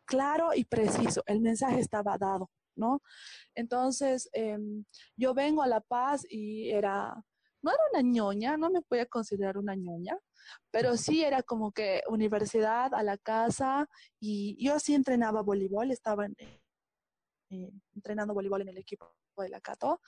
[0.05, 3.03] claro y preciso, el mensaje estaba dado, ¿no?
[3.55, 4.85] Entonces, em,
[5.16, 7.14] yo vengo a La Paz y era,
[7.62, 10.19] no era una ñoña, no me podía considerar una ñoña,
[10.73, 13.88] pero sí era como que universidad a la casa
[14.21, 20.01] y yo sí entrenaba voleibol, estaba eh, entrenando voleibol en el equipo de la Cato.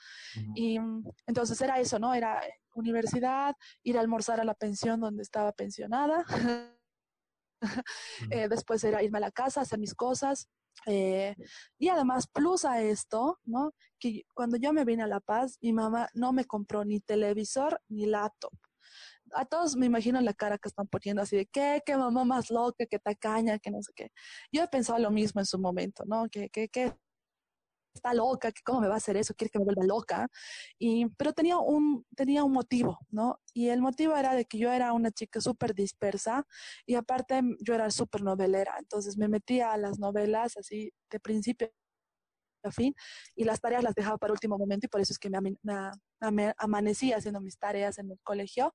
[0.55, 2.13] Y mm, entonces era eso, ¿no?
[2.13, 2.41] Era
[2.75, 6.25] universidad, ir a almorzar a la pensión donde estaba pensionada.
[8.29, 10.49] Eh, después era irme a la casa, hacer mis cosas.
[10.85, 11.35] Eh,
[11.79, 13.73] y además, plus a esto, ¿no?
[13.99, 17.79] Que cuando yo me vine a La Paz, mi mamá no me compró ni televisor
[17.89, 18.53] ni laptop
[19.35, 22.49] a todos me imagino la cara que están poniendo así de qué, qué mamá más
[22.49, 24.11] loca, qué tacaña, que no sé qué.
[24.51, 26.27] Yo he pensado lo mismo en su momento, ¿no?
[26.29, 26.93] Que, que, que
[27.93, 30.27] está loca, que cómo me va a hacer eso, quiere que me vuelva loca.
[30.79, 33.39] Y, pero tenía un, tenía un motivo, ¿no?
[33.53, 36.45] Y el motivo era de que yo era una chica súper dispersa
[36.85, 38.75] y aparte yo era súper novelera.
[38.79, 41.71] Entonces me metía a las novelas así de principio
[42.63, 42.95] a fin
[43.35, 45.57] y las tareas las dejaba para último momento y por eso es que me,
[46.31, 48.73] me, amanecí haciendo mis tareas en el colegio.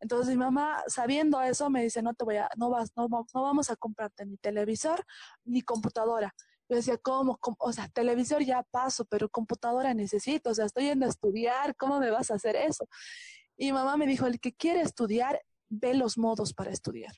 [0.00, 3.42] Entonces mi mamá, sabiendo eso, me dice, no te voy a, no vas, no, no
[3.42, 5.04] vamos a comprarte ni televisor
[5.44, 6.34] ni computadora.
[6.70, 7.38] Yo decía, ¿cómo?
[7.58, 11.98] O sea, televisor ya paso, pero computadora necesito, o sea, estoy yendo a estudiar, ¿cómo
[11.98, 12.86] me vas a hacer eso?
[13.56, 17.12] Y mamá me dijo, el que quiere estudiar, ve los modos para estudiar.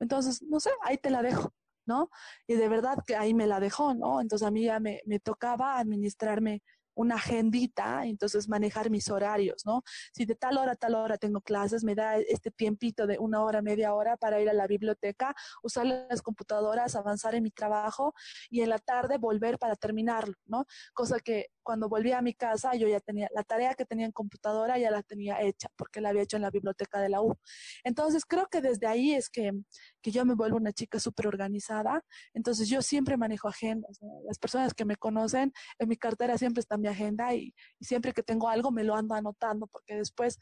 [0.00, 1.54] Entonces, no sé, ahí te la dejo.
[1.86, 2.10] ¿no?
[2.46, 4.20] Y de verdad que ahí me la dejó, ¿no?
[4.20, 6.62] Entonces a mí ya me, me tocaba administrarme
[6.98, 9.84] una agendita, entonces manejar mis horarios, ¿no?
[10.12, 13.42] Si de tal hora a tal hora tengo clases, me da este tiempito de una
[13.44, 15.32] hora, media hora para ir a la biblioteca,
[15.62, 18.14] usar las computadoras, avanzar en mi trabajo
[18.50, 20.66] y en la tarde volver para terminarlo, ¿no?
[20.92, 24.12] Cosa que cuando volví a mi casa yo ya tenía la tarea que tenía en
[24.12, 27.36] computadora ya la tenía hecha porque la había hecho en la biblioteca de la U.
[27.84, 29.52] Entonces creo que desde ahí es que,
[30.00, 32.02] que yo me vuelvo una chica súper organizada.
[32.32, 33.98] Entonces yo siempre manejo agendas.
[34.26, 38.14] Las personas que me conocen, en mi cartera siempre está mi agenda y, y siempre
[38.14, 40.38] que tengo algo me lo ando anotando porque después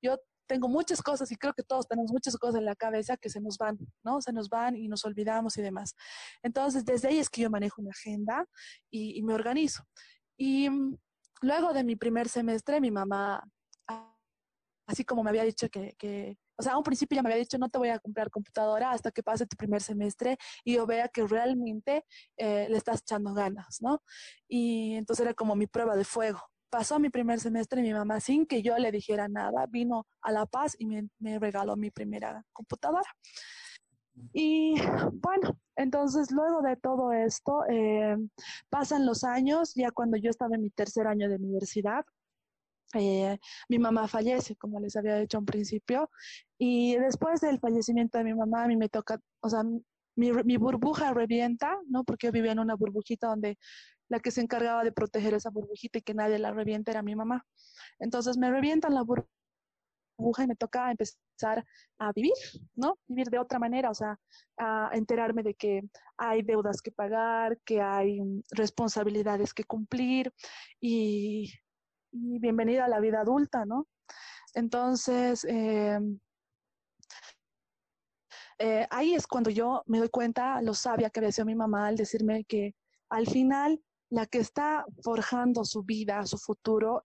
[0.00, 3.28] yo tengo muchas cosas y creo que todos tenemos muchas cosas en la cabeza que
[3.28, 4.22] se nos van, ¿no?
[4.22, 5.94] Se nos van y nos olvidamos y demás.
[6.42, 8.46] Entonces, desde ahí es que yo manejo una agenda
[8.90, 9.84] y, y me organizo.
[10.42, 10.98] Y mm,
[11.42, 13.40] luego de mi primer semestre, mi mamá,
[14.88, 17.58] así como me había dicho que, o sea, a un principio ya me había dicho,
[17.58, 21.06] no te voy a comprar computadora hasta que pase tu primer semestre y yo vea
[21.06, 22.04] que realmente
[22.36, 24.02] eh, le estás echando ganas, ¿no?
[24.48, 26.40] Y entonces era como mi prueba de fuego.
[26.70, 30.32] Pasó mi primer semestre y mi mamá, sin que yo le dijera nada, vino a
[30.32, 33.14] La Paz y me regaló mi primera computadora.
[34.32, 34.74] Y
[35.12, 38.16] bueno, entonces luego de todo esto, eh,
[38.68, 42.04] pasan los años, ya cuando yo estaba en mi tercer año de universidad,
[42.94, 46.10] eh, mi mamá fallece, como les había dicho un principio,
[46.58, 49.62] y después del fallecimiento de mi mamá, a mí me toca, o sea,
[50.14, 52.04] mi, mi, burbuja revienta, ¿no?
[52.04, 53.58] Porque yo vivía en una burbujita donde
[54.08, 57.16] la que se encargaba de proteger esa burbujita y que nadie la revienta era mi
[57.16, 57.46] mamá.
[57.98, 59.41] Entonces me revientan la burbuja
[60.42, 61.64] y me toca empezar
[61.98, 62.32] a vivir,
[62.74, 62.98] ¿no?
[63.06, 64.18] Vivir de otra manera, o sea,
[64.56, 65.82] a enterarme de que
[66.16, 70.32] hay deudas que pagar, que hay responsabilidades que cumplir
[70.80, 71.52] y,
[72.12, 73.86] bienvenida a la vida adulta, ¿no?
[74.54, 75.98] Entonces, eh,
[78.58, 81.88] eh, ahí es cuando yo me doy cuenta lo sabia que había sido mi mamá
[81.88, 82.74] al decirme que
[83.08, 87.02] al final la que está forjando su vida, su futuro,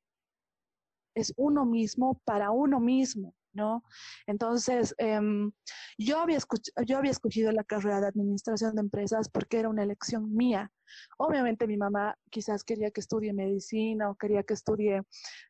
[1.18, 3.84] es uno mismo para uno mismo, ¿no?
[4.28, 5.52] Entonces, em,
[5.98, 6.38] yo, había
[6.86, 10.72] yo había escogido la carrera de administración de empresas porque era una elección mía.
[11.18, 15.02] Obviamente mi mamá quizás quería que estudie medicina o quería que estudie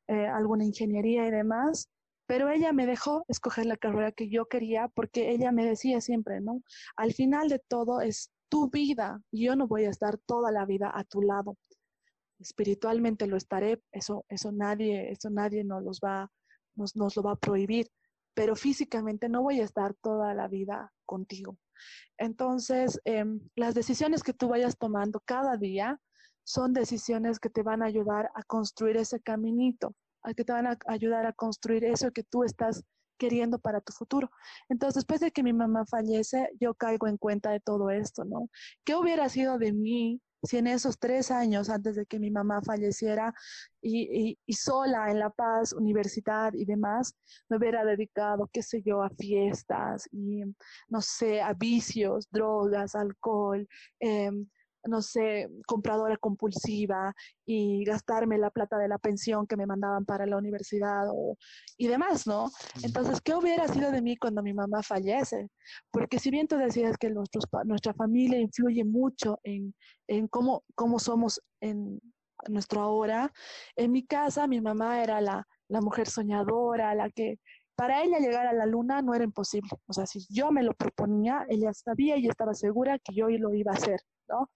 [0.07, 1.89] eh, alguna ingeniería y demás,
[2.27, 6.39] pero ella me dejó escoger la carrera que yo quería porque ella me decía siempre,
[6.41, 6.61] ¿no?
[6.95, 10.89] Al final de todo es tu vida, yo no voy a estar toda la vida
[10.93, 11.57] a tu lado
[12.39, 16.31] espiritualmente lo estaré, eso, eso nadie, eso nadie nos, los va,
[16.75, 17.87] nos, nos lo va a prohibir,
[18.33, 21.57] pero físicamente no voy a estar toda la vida contigo.
[22.17, 25.99] Entonces, em, las decisiones que tú vayas tomando cada día
[26.43, 30.67] son decisiones que te van a ayudar a construir ese caminito, a que te van
[30.67, 32.83] a ayudar a construir eso que tú estás
[33.17, 34.29] queriendo para tu futuro.
[34.69, 38.49] Entonces, después de que mi mamá fallece, yo caigo en cuenta de todo esto, ¿no?
[38.85, 42.61] ¿Qué hubiera sido de mí si en esos tres años antes de que mi mamá
[42.61, 43.33] falleciera
[43.81, 47.15] y, sola en La Paz, universidad y demás,
[47.49, 50.43] me hubiera dedicado, qué sé yo, a fiestas y,
[50.89, 53.67] no sé, a vicios, drogas, alcohol,
[53.99, 54.31] eh,
[54.85, 57.13] no sé, compradora compulsiva
[57.45, 61.03] y gastarme la plata de la pensión que me mandaban para la universidad
[61.77, 62.49] y demás, ¿no?
[62.83, 65.49] Entonces, ¿qué hubiera sido de mí cuando mi mamá fallece?
[65.91, 69.73] Porque si bien tú decías que nuestros, nuestra familia influye mucho en,
[70.07, 71.99] en cómo, cómo somos en
[72.47, 73.31] nuestro ahora,
[73.75, 77.39] en mi casa mi mamá era la, la mujer soñadora, la que
[77.77, 79.69] para ella llegar a la luna no era imposible.
[79.85, 83.53] O sea, si yo me lo proponía, ella sabía y estaba segura que yo lo
[83.53, 83.99] iba a hacer.
[84.29, 84.51] ¿No?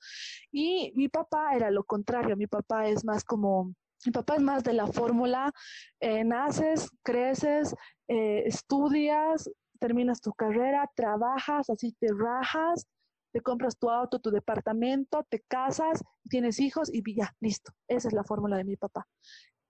[0.51, 3.73] Y mi papá era lo contrario, mi papá es más como,
[4.05, 5.51] mi papá es más de la fórmula,
[5.99, 7.75] eh, naces, creces,
[8.07, 9.49] eh, estudias,
[9.79, 12.87] terminas tu carrera, trabajas, así te rajas,
[13.31, 17.71] te compras tu auto, tu departamento, te casas, tienes hijos y ya, listo.
[17.87, 19.07] Esa es la fórmula de mi papá.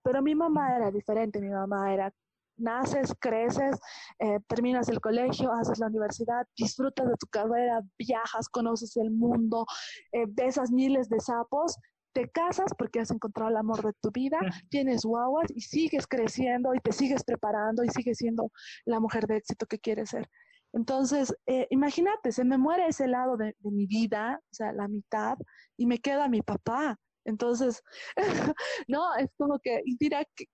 [0.02, 2.12] Pero mi mamá era diferente, mi mamá era
[2.56, 3.78] naces, creces,
[4.18, 9.66] eh, terminas el colegio, haces la universidad, disfrutas de tu carrera, viajas, conoces el mundo,
[10.12, 11.76] eh, besas miles de sapos,
[12.12, 14.38] te casas porque has encontrado el amor de tu vida,
[14.68, 18.50] tienes guaguas y sigues creciendo y te sigues preparando y sigues siendo
[18.84, 20.28] la mujer de éxito que quieres ser.
[20.74, 24.88] Entonces, eh, imagínate, se me muere ese lado de, de, mi vida, o sea, la
[24.88, 25.36] mitad,
[25.76, 26.98] y me queda mi papá.
[27.24, 27.82] Entonces,
[28.88, 30.46] no, es como que, y dirá, ¿qué,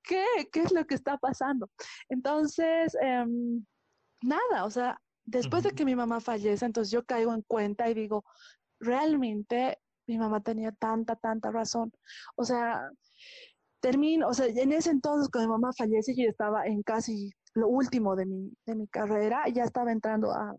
[0.52, 1.70] ¿qué es lo que está pasando?
[2.08, 3.64] Entonces, em,
[4.22, 7.94] nada, o sea, después de que mi mamá fallece, entonces yo caigo en cuenta y
[7.94, 8.24] digo,
[8.80, 11.92] realmente mi mamá tenía tanta, tanta razón.
[12.36, 12.90] O sea,
[13.80, 17.68] termino, o sea, en ese entonces cuando mi mamá fallece, yo estaba en casi lo
[17.68, 20.54] último de mi, de mi carrera, ya estaba entrando a,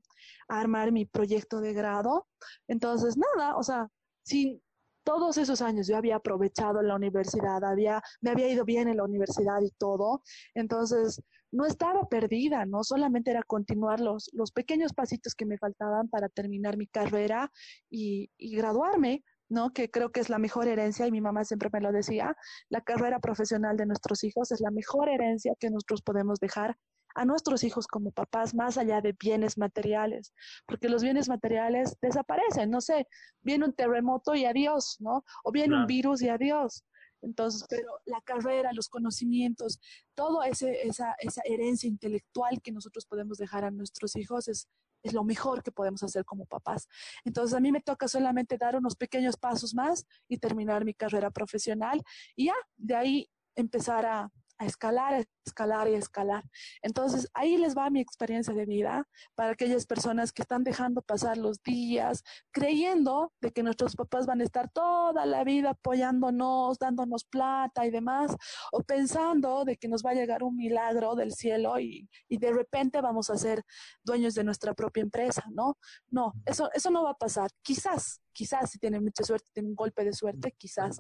[0.50, 2.28] a armar mi proyecto de grado.
[2.68, 3.88] Entonces, nada, o sea,
[4.24, 4.62] sin,
[5.04, 9.04] todos esos años yo había aprovechado la universidad, había, me había ido bien en la
[9.04, 10.24] universidad y todo,
[10.54, 11.22] entonces
[11.52, 12.84] no estaba perdida, ¿no?
[12.84, 17.52] Solamente era continuar los, los pequeños pasitos que me faltaban para terminar mi carrera
[17.90, 19.74] y, y graduarme, ¿no?
[19.74, 22.36] Que creo que es la mejor herencia, y mi mamá siempre me lo decía,
[22.70, 26.78] la carrera profesional de nuestros hijos es la mejor herencia que nosotros podemos dejar
[27.20, 30.34] a nuestros hijos como papás más allá de bienes materiales,
[30.66, 33.08] porque los bienes materiales desaparecen, no sé,
[33.42, 35.26] viene un terremoto y adiós, ¿no?
[35.44, 36.86] O viene un virus y adiós.
[37.22, 39.82] Entonces, pero la carrera, los conocimientos,
[40.16, 44.70] toda esa, esa herencia intelectual que nosotros podemos dejar a nuestros hijos es,
[45.04, 46.88] es lo mejor que podemos hacer como papás.
[47.26, 51.32] Entonces, a mí me toca solamente dar unos pequeños pasos más y terminar mi carrera
[51.32, 52.02] profesional
[52.38, 56.44] y ya, de ahí empezar a, a escalar, a escalar y a escalar.
[56.82, 61.38] Entonces, ahí les va mi experiencia de vida para aquellas personas que están dejando pasar
[61.38, 67.24] los días, creyendo de que nuestros papás van a estar toda la vida apoyándonos, dándonos
[67.24, 68.36] plata y demás,
[68.72, 72.52] o pensando de que nos va a llegar un milagro del cielo y, y de
[72.52, 73.64] repente vamos a ser
[74.04, 75.78] dueños de nuestra propia empresa, ¿no?
[76.10, 77.50] No, eso, eso no va a pasar.
[77.62, 81.00] Quizás, quizás si tienen mucha suerte, tienen un golpe de suerte, quizás,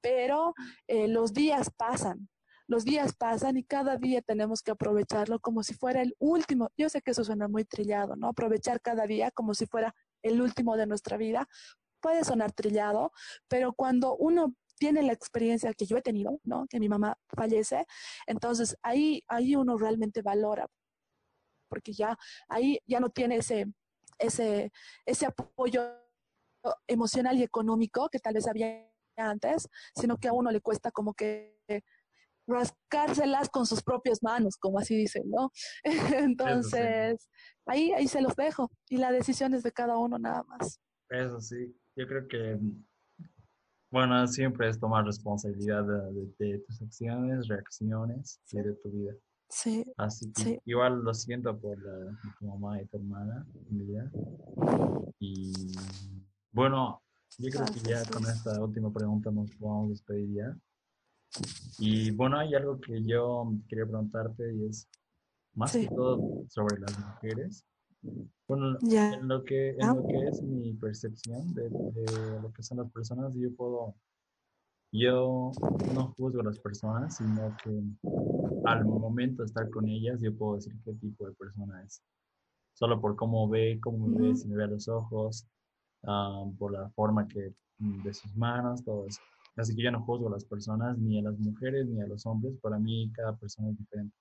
[0.00, 0.54] pero
[0.86, 2.28] eh, los días pasan
[2.70, 6.70] los días pasan y cada día tenemos que aprovecharlo como si fuera el último.
[6.76, 8.28] Yo sé que eso suena muy trillado, ¿no?
[8.28, 9.92] Aprovechar cada día como si fuera
[10.22, 11.48] el último de nuestra vida.
[12.00, 13.10] Puede sonar trillado,
[13.48, 16.68] pero cuando uno tiene la experiencia que yo he tenido, ¿no?
[16.68, 17.86] Que mi mamá fallece,
[18.28, 20.68] entonces ahí, ahí uno realmente valora,
[21.68, 22.16] porque ya
[22.48, 23.66] ahí ya no tiene ese,
[24.16, 24.70] ese,
[25.04, 25.90] ese apoyo
[26.86, 31.14] emocional y económico que tal vez había antes, sino que a uno le cuesta como
[31.14, 31.58] que
[32.50, 35.50] rascárselas con sus propias manos, como así dicen, ¿no?
[36.16, 37.28] Entonces,
[37.66, 40.80] ahí, ahí se los dejo y la decisión es de cada uno nada más.
[41.08, 42.58] Eso sí, yo creo que,
[43.90, 45.84] bueno, siempre es tomar responsabilidad
[46.38, 49.12] de, tus acciones, reacciones y de tu vida.
[49.48, 49.84] Sí.
[49.96, 51.76] Así que igual lo siento por
[52.38, 53.44] tu mamá y tu hermana,
[55.18, 55.52] Y
[56.52, 57.02] bueno,
[57.38, 60.56] yo creo que ya con esta última pregunta nos podemos despedir ya.
[61.78, 64.88] Y bueno, hay algo que yo quería preguntarte y es
[65.54, 67.64] más que todo sobre las mujeres.
[68.48, 72.90] Bueno, en, lo que, en lo que es mi percepción de, lo que son las
[72.90, 73.94] personas, yo puedo,
[74.92, 75.52] yo
[75.94, 77.80] no juzgo a las personas, sino que
[78.64, 82.02] al momento de estar con ellas, yo puedo decir qué tipo de persona es.
[82.74, 85.46] Solo por cómo ve, cómo me ve, si me ve a los ojos,
[86.04, 89.20] ah, por la forma que de sus manos, todo eso.
[89.60, 92.24] Así que yo no juzgo a las personas, ni a las mujeres, ni a los
[92.26, 92.54] hombres.
[92.60, 94.16] Para mí cada persona es diferente.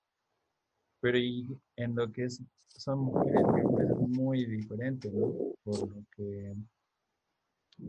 [1.01, 5.33] Pero en lo que es, son mujeres y es muy diferente, ¿no?
[5.63, 6.53] Por lo que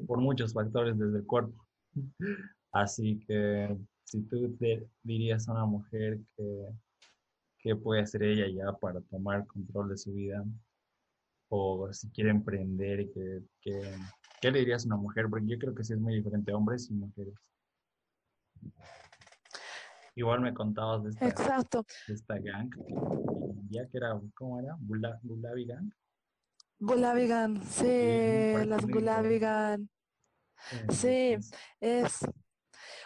[0.07, 1.67] por muchos factores desde el cuerpo.
[2.73, 6.69] Así que si tú te dirías a una mujer que,
[7.59, 10.45] que puede hacer ella ya para tomar control de su vida,
[11.49, 13.83] o si quiere emprender, que, que,
[14.41, 15.27] ¿qué le dirías a una mujer?
[15.29, 17.35] Porque yo creo que sí es muy diferente hombres y mujeres.
[20.17, 21.85] Igual me contabas de esta, Exacto.
[22.09, 22.71] de esta gang,
[23.71, 24.77] ya que era, ¿cómo era?
[24.81, 25.91] Bula, Bulavi Gang.
[26.79, 29.83] Gulavigan, sí, Sí, las parece Gulavigan.
[30.73, 31.37] Eh, Sí,
[31.81, 32.19] es.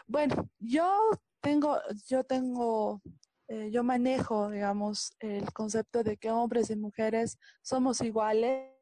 [0.07, 1.11] Bueno, yo
[1.41, 3.01] tengo, yo tengo,
[3.49, 8.74] eh, yo manejo, digamos, el concepto de que hombres y mujeres somos iguales,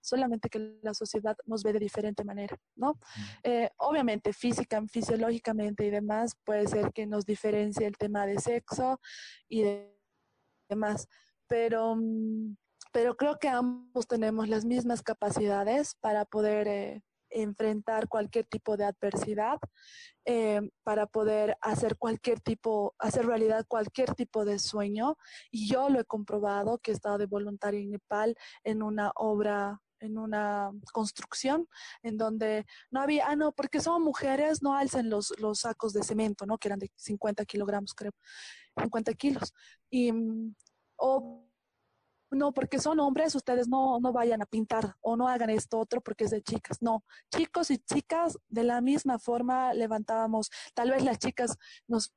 [0.00, 2.98] solamente que la sociedad nos ve de diferente manera, ¿no?
[3.42, 9.00] Eh, obviamente, física, fisiológicamente y demás, puede ser que nos diferencie el tema de sexo
[9.48, 9.96] y de
[10.68, 11.08] demás,
[11.48, 12.56] pero, mm,
[12.92, 17.02] pero creo que ambos tenemos las mismas capacidades para poder eh,
[17.42, 19.58] enfrentar cualquier tipo de adversidad,
[20.24, 25.16] eh, para poder hacer cualquier tipo, hacer realidad cualquier tipo de sueño.
[25.50, 29.80] Y yo lo he comprobado, que he estado de voluntaria en Nepal en una obra
[30.00, 31.66] en una construcción
[32.02, 36.02] en donde no había, ah, no, porque son mujeres, no alcen los, los sacos de
[36.02, 36.58] cemento, ¿no?
[36.58, 38.12] Que eran de 50 kilogramos, creo,
[38.76, 39.54] 50 kilos.
[39.88, 40.54] Y, mm,
[42.36, 46.00] no, porque son hombres, ustedes no, no vayan a pintar o no hagan esto otro
[46.00, 46.80] porque es de chicas.
[46.82, 51.56] No, chicos y chicas de la misma forma levantábamos, tal vez las chicas
[51.86, 52.12] nos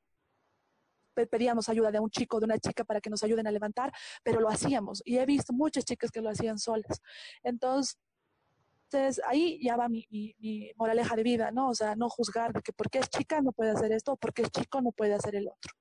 [1.13, 3.91] pe- pedíamos ayuda de un chico de una chica para que nos ayuden a levantar,
[4.23, 5.01] pero lo hacíamos.
[5.05, 7.01] Y he visto muchas chicas que lo hacían solas.
[7.43, 7.97] Entonces,
[9.27, 11.69] ahí ya va mi, mi- moraleja de vida, ¿no?
[11.69, 14.81] O sea, no juzgar que porque es chica no puede hacer esto porque es chico
[14.81, 15.73] no puede hacer el otro.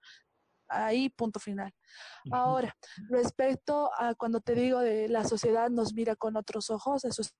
[0.68, 1.72] Ahí, punto final.
[2.30, 2.74] Ahora,
[3.08, 7.34] respecto a cuando te digo de la sociedad nos mira con otros ojos, eso es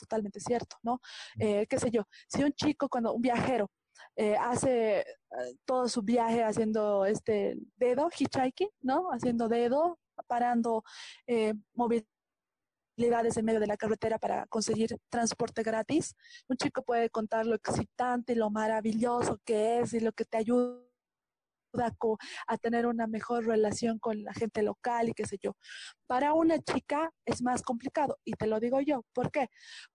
[0.00, 1.00] totalmente cierto, ¿no?
[1.38, 3.70] Eh, qué sé yo, si un chico, cuando un viajero
[4.16, 5.04] eh, hace eh,
[5.64, 9.10] todo su viaje haciendo este dedo, hitchhiking, ¿no?
[9.10, 10.82] Haciendo dedo, parando
[11.74, 16.14] movilidades en medio de la carretera para conseguir transporte gratis,
[16.48, 20.38] un chico puede contar lo excitante y lo maravilloso que es y lo que te
[20.38, 20.89] ayuda
[22.46, 25.56] a, tener una mejor relación con la gente local y qué sé yo.
[26.06, 29.04] Para una chica es más complicado y te lo digo yo.
[29.12, 29.48] ¿Por qué?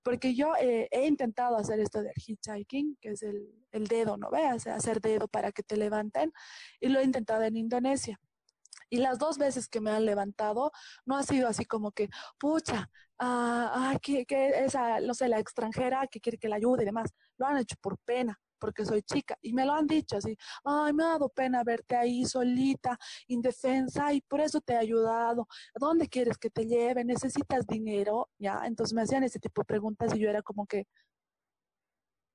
[0.03, 4.29] Porque yo eh, he intentado hacer esto del hitchhiking, que es el, el dedo, ¿no
[4.31, 4.67] veas?
[4.67, 6.31] Hacer dedo para que te levanten
[6.79, 8.19] y lo he intentado en Indonesia.
[8.89, 10.71] Y las dos veces que me han levantado,
[11.05, 15.39] no ha sido así como que, pucha, ah, ah, que, que esa, no sé, la
[15.39, 17.11] extranjera que quiere que la ayude y demás.
[17.37, 19.37] Lo han hecho por pena, porque soy chica.
[19.43, 22.97] Y me lo han dicho así, ay, me ha dado pena verte ahí solita,
[23.27, 25.47] indefensa, y por eso te he ayudado.
[25.75, 27.05] ¿A dónde quieres que te lleve?
[27.05, 28.29] ¿Necesitas dinero?
[28.39, 30.87] Ya, entonces me hacían ese tipo de preguntas y yo era como que,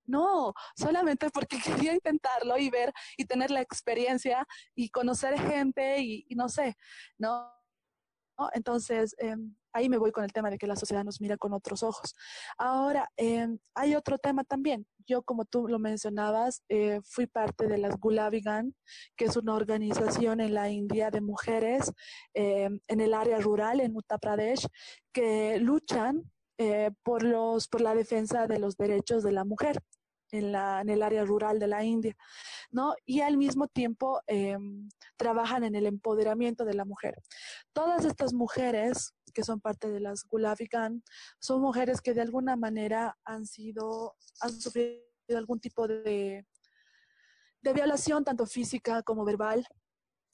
[0.06, 1.58] no, solamente porque
[1.88, 6.76] quería intentarlo y ver y tener la experiencia y conocer gente y, y no sé.
[7.18, 7.52] ¿No?
[8.54, 9.36] Entonces, eh,
[9.72, 12.14] ahí me voy con el tema de que la sociedad nos mira con otros ojos.
[12.58, 14.86] Ahora, eh, hay otro tema también.
[15.06, 18.74] Yo, como tú lo mencionabas, eh, fui parte de las Gulavigan,
[19.16, 21.92] que es una organización en la India de mujeres
[22.34, 24.66] eh, en el área rural, en Uttar Pradesh,
[25.12, 29.80] que luchan eh, por, los, por la defensa de los derechos de la mujer
[30.32, 30.54] en,
[30.88, 32.16] el área rural de la India,
[32.70, 32.94] ¿no?
[33.04, 34.56] Y al mismo tiempo eh,
[35.16, 37.14] trabajan en el empoderamiento de la mujer.
[37.72, 41.02] Todas estas mujeres que son parte de las Gulavigan
[41.38, 45.02] son mujeres que de alguna manera han sido, han sufrido
[45.36, 46.46] algún tipo de,
[47.62, 49.66] de violación, tanto física como verbal.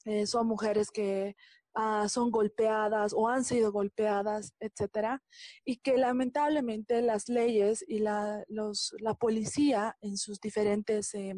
[0.04, 1.36] Eh, son mujeres que
[1.76, 5.22] uh, son golpeadas o han sido golpeadas, etcétera,
[5.64, 11.34] y que lamentablemente las leyes y la, los, la policía en sus diferentes eh,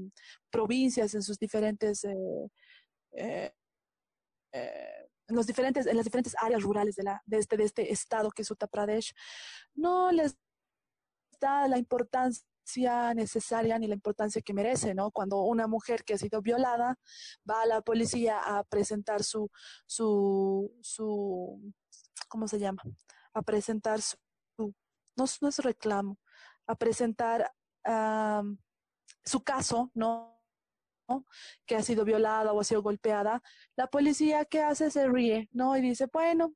[0.50, 2.04] provincias, en sus diferentes
[3.12, 3.52] eh,
[4.52, 8.30] en, los diferentes, en las diferentes áreas rurales de, la, de, este, de este estado
[8.30, 9.12] que es Uttar Pradesh,
[9.74, 10.36] no les
[11.40, 12.47] da la importancia
[13.14, 15.10] necesaria ni la importancia que merece, ¿no?
[15.10, 16.96] Cuando una mujer que ha sido violada
[17.48, 19.50] va a la policía a presentar su,
[19.86, 21.72] su, su
[22.28, 22.82] ¿cómo se llama?
[23.32, 24.16] A presentar su,
[25.16, 26.18] no, no es reclamo,
[26.66, 27.52] a presentar
[27.86, 28.56] um,
[29.24, 30.38] su caso, ¿no?
[31.66, 33.42] que ha sido violada o ha sido golpeada,
[33.76, 35.76] la policía que hace se ríe, ¿no?
[35.76, 36.52] Y dice, bueno,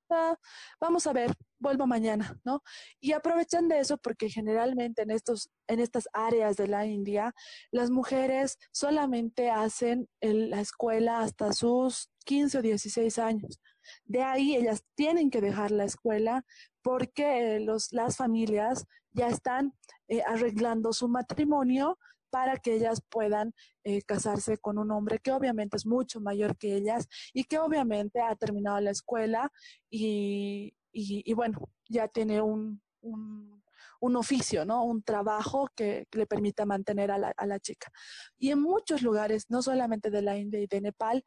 [0.79, 2.63] vamos a ver, vuelvo mañana, ¿no?
[3.01, 7.35] Y aprovechan de eso porque generalmente en, estos, en estas áreas de la India,
[7.71, 13.61] las mujeres solamente hacen la escuela hasta sus 15 o 16 años.
[14.05, 16.45] De ahí ellas tienen que dejar la escuela
[16.83, 19.75] porque los, las familias ya están
[20.09, 21.99] eh, arreglando su matrimonio
[22.31, 23.53] para que ellas puedan
[23.85, 28.21] eh, casarse con un hombre que obviamente es mucho mayor que ellas y que obviamente
[28.23, 29.53] ha terminado la escuela
[29.91, 33.62] y, y, bueno, ya tiene un, un,
[34.01, 34.84] un, oficio, ¿no?
[34.84, 37.90] Un trabajo que, le permita mantener a la, a la, chica.
[38.38, 41.24] Y en muchos lugares, no solamente de la India y de Nepal,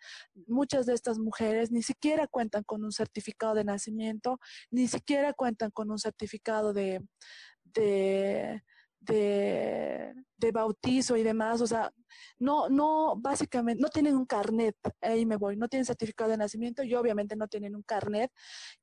[0.47, 4.39] muchas de estas mujeres ni siquiera cuentan con un certificado de nacimiento,
[4.70, 7.01] ni siquiera cuentan con un certificado de,
[7.63, 8.63] de
[9.06, 11.91] de, de, bautizo y demás, o sea,
[12.39, 16.84] no, no, básicamente, no tienen un carnet, ahí me voy, no tienen certificado de nacimiento
[16.84, 18.32] y obviamente no tienen un carnet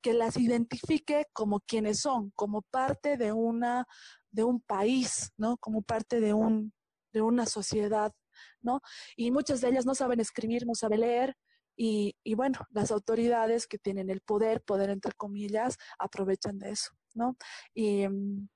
[0.00, 3.86] que las identifique como quienes son, como parte de una,
[4.30, 5.56] de un país, ¿no?
[5.58, 6.72] Como parte de un,
[7.12, 8.12] de una sociedad,
[8.60, 8.80] ¿no?
[9.16, 11.36] Y muchas de ellas no saben escribir, no saben leer,
[11.76, 16.90] y, y, bueno, las autoridades que tienen el poder, poder entre comillas, aprovechan de eso,
[17.14, 17.36] ¿no?
[17.74, 18.48] Y, mm,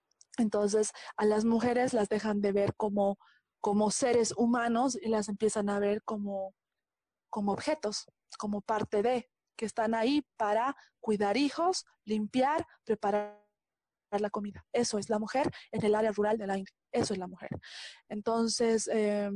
[0.42, 3.18] entonces, a las mujeres las dejan de ver como,
[3.60, 6.54] como seres humanos y las empiezan a ver como,
[7.30, 8.06] como objetos,
[8.38, 13.46] como parte de, que están ahí para cuidar hijos, limpiar, preparar
[14.10, 14.64] la comida.
[14.72, 16.74] Eso es la mujer en el área rural de la India.
[16.92, 17.50] Eso es la mujer.
[18.08, 19.30] Entonces, eh,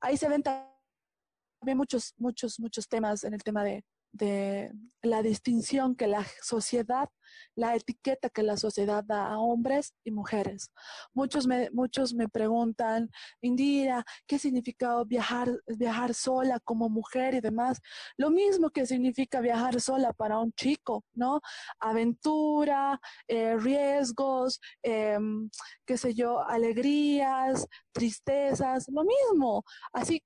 [0.00, 4.70] ahí se ven también muchos, muchos, muchos temas en el tema de, de
[5.02, 7.08] la distinción que la sociedad,
[7.56, 10.70] la etiqueta que la sociedad da a hombres y mujeres.
[11.12, 13.10] Muchos me, muchos me preguntan,
[13.40, 17.80] Indira, ¿qué significa viajar, viajar sola como mujer y demás?
[18.16, 21.40] Lo mismo que significa viajar sola para un chico, ¿no?
[21.80, 25.50] Aventura, eh, riesgos, em,
[25.84, 29.64] qué sé yo, alegrías, tristezas, lo mismo.
[29.92, 30.22] Así,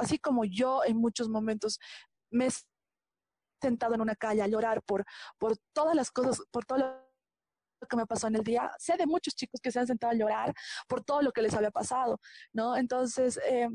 [0.00, 1.78] así como yo en muchos momentos
[2.30, 2.48] me
[3.60, 5.04] sentado en una calle a llorar por,
[5.38, 8.70] por todas las cosas, por todo lo que me pasó en el día.
[8.78, 10.54] Sé de muchos chicos que se han sentado a llorar
[10.88, 12.20] por todo lo que les había pasado,
[12.52, 12.76] ¿no?
[12.76, 13.68] Entonces, eh,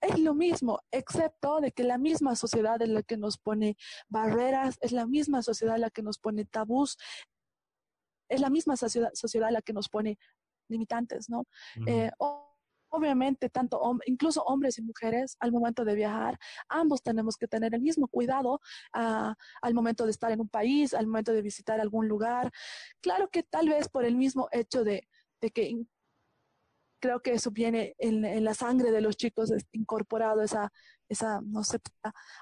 [0.00, 3.76] es lo mismo, excepto de que la misma sociedad es la que nos pone
[4.08, 6.98] barreras, es la misma sociedad la que nos pone tabús,
[8.28, 10.18] es la misma sociedad, sociedad la que nos pone
[10.68, 11.44] limitantes, ¿no?
[12.94, 16.38] Obviamente, tanto incluso hombres y mujeres, al momento de viajar,
[16.68, 18.60] ambos tenemos que tener el mismo cuidado
[18.92, 22.52] ah, al momento de estar en un país, al momento de visitar algún lugar.
[23.00, 25.08] Claro que tal vez por el mismo hecho de,
[25.54, 25.86] que
[27.00, 30.70] creo que eso viene en, la sangre de los chicos incorporado esa,
[31.08, 31.78] esa, no sé,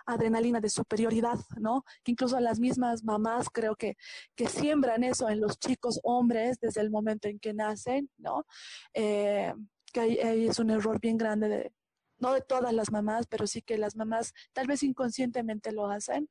[0.05, 1.85] adrenalina de superioridad, ¿no?
[2.03, 3.97] Que incluso las mismas mamás creo que,
[4.35, 8.47] que siembran eso en los chicos hombres desde el momento en que nacen, ¿no?
[8.95, 9.55] Eh,
[9.91, 11.73] que ahí, es un error bien grande de,
[12.21, 16.29] no de todas las mamás, pero sí que las mamás tal vez inconscientemente lo hacen,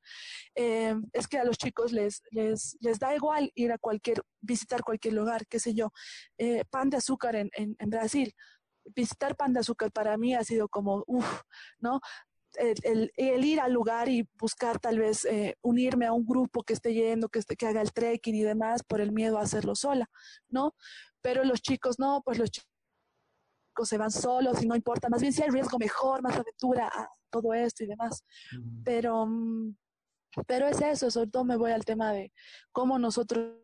[0.54, 4.82] eh, es que a los chicos les, les, les da igual ir a cualquier, visitar
[4.82, 5.92] cualquier lugar, qué sé yo,
[6.38, 8.34] eh, pan de azúcar en, en, Brasil.
[8.94, 11.42] Visitar pan de azúcar para mí ha sido como, uff,
[11.78, 12.00] ¿no?
[12.54, 16.72] El, el, ir al lugar y buscar tal vez eh, unirme a un grupo que
[16.72, 19.76] esté yendo, que, esté, que haga el trekking y demás por el miedo a hacerlo
[19.76, 20.10] sola,
[20.48, 20.74] ¿no?
[21.20, 22.69] Pero los chicos no, pues los chicos
[23.82, 26.90] se van solos y no importa, más bien si hay riesgo mejor, más aventura,
[27.30, 28.24] todo esto y demás.
[28.84, 29.76] Pero, mm,
[30.46, 32.32] pero es eso, sobre todo me voy al tema de
[32.72, 33.54] cómo nosotros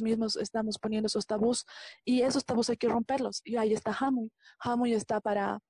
[0.00, 1.64] mismos estamos poniendo esos tabús
[2.04, 3.40] y esos tabús hay que romperlos.
[3.44, 4.32] Y ahí está Hamuy.
[4.60, 5.60] Hamuy está para,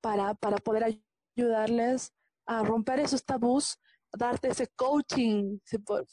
[0.00, 1.00] para, para poder
[1.36, 2.12] ayudarles
[2.46, 3.78] a romper esos tabús
[4.16, 5.58] darte ese coaching,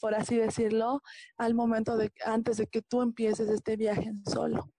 [0.00, 1.02] por, así decirlo,
[1.36, 4.70] al momento de antes de que tú empieces este viaje solo.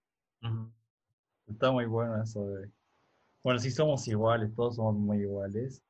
[1.48, 2.72] Está muy bueno eso de...
[3.44, 5.84] Bueno, sí somos iguales, todos somos muy iguales.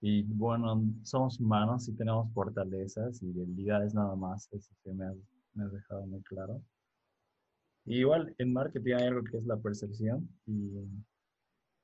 [0.00, 4.48] Y bueno, somos humanos y tenemos fortalezas y debilidades nada más.
[4.52, 5.16] Eso sí me has,
[5.54, 6.62] me dejado muy claro.
[7.84, 10.72] igual en marketing hay algo que es la percepción y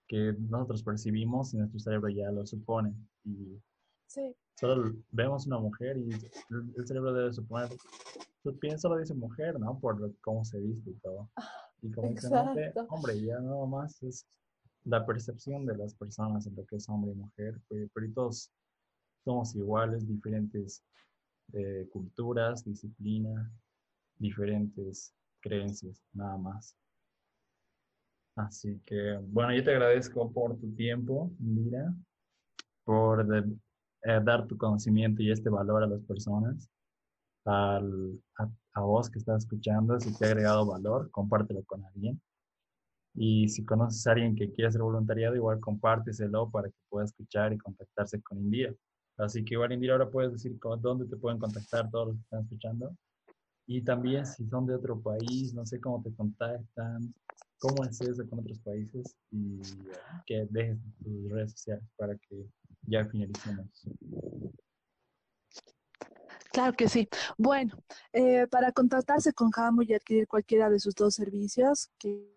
[0.09, 2.95] que nosotros percibimos y nuestro cerebro ya lo supone.
[3.25, 3.59] Y
[4.07, 4.35] sí.
[4.57, 7.71] solo vemos una mujer y el, cerebro debe suponer,
[8.61, 9.79] piensa lo dice mujer, ¿no?
[9.79, 11.31] Por cómo se viste y todo.
[11.83, 12.15] Y como
[12.89, 14.27] hombre, ya nada más es
[14.85, 18.51] la percepción de las personas en lo que es hombre y mujer, pero todos
[19.25, 20.83] somos iguales, diferentes
[21.53, 23.51] eh, culturas, disciplina,
[24.19, 26.77] diferentes creencias, nada más.
[28.37, 31.93] Así que, bueno, yo te agradezco por tu tiempo, Mira,
[32.85, 33.27] por
[34.05, 36.69] eh, dar tu conocimiento y este valor a las personas
[37.45, 38.49] al, a,
[38.81, 40.01] vos que estás escuchando.
[40.01, 42.21] Si te ha agregado valor, compártelo con alguien.
[43.15, 47.53] Y si conoces a alguien que quiere hacer voluntariado, igual compárteselo para que pueda escuchar
[47.53, 48.75] y contactarse con Indira.
[49.19, 52.43] Así que igual Indira, ahora puedes decir dónde te pueden contactar todos los que están
[52.43, 52.97] escuchando.
[53.67, 57.15] Y también si son de otro país, no sé cómo te contactan,
[57.59, 59.61] cómo es eso con otros países y
[60.27, 62.45] que dejes tus redes sociales para que
[62.89, 63.87] ya finalicemos.
[66.53, 67.09] Claro que sí.
[67.39, 67.75] Bueno,
[68.13, 72.33] eh, para contactarse con Hamu y adquirir cualquiera de sus dos servicios, que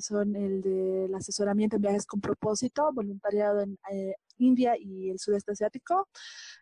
[0.00, 5.52] son el del asesoramiento en viajes con propósito, voluntariado en eh, India y el sudeste
[5.52, 6.08] asiático,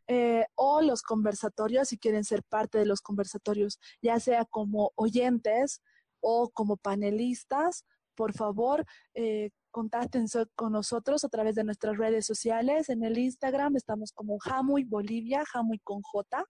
[0.06, 5.82] eh, o los conversatorios, si quieren ser parte de los conversatorios, ya sea como oyentes
[6.20, 7.84] o como panelistas,
[8.14, 8.84] por favor,
[9.14, 12.88] eh, contáctense con nosotros a través de nuestras redes sociales.
[12.88, 16.46] En el Instagram estamos como Jamuy Bolivia, Jamuy con J,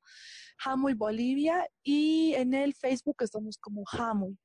[0.59, 4.39] Jamuy Bolivia, y en el Facebook estamos como Jamuy.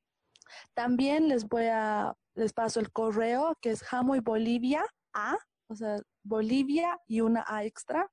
[0.74, 5.98] También les voy a, les paso el correo que es Jamuy Bolivia A, o sea,
[6.24, 8.10] Bolivia y una A extra,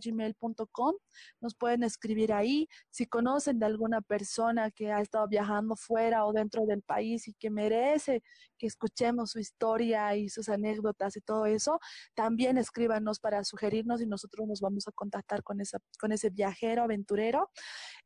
[0.00, 0.94] gmail.com.
[1.40, 2.68] Nos pueden escribir ahí.
[2.90, 7.34] Si conocen de alguna persona que ha estado viajando fuera o dentro del país y
[7.34, 8.22] que merece
[8.58, 11.78] que escuchemos su historia y sus anécdotas y todo eso,
[12.14, 16.82] también escríbanos para sugerirnos y nosotros nos vamos a contactar con, esa, con ese viajero,
[16.82, 17.50] aventurero.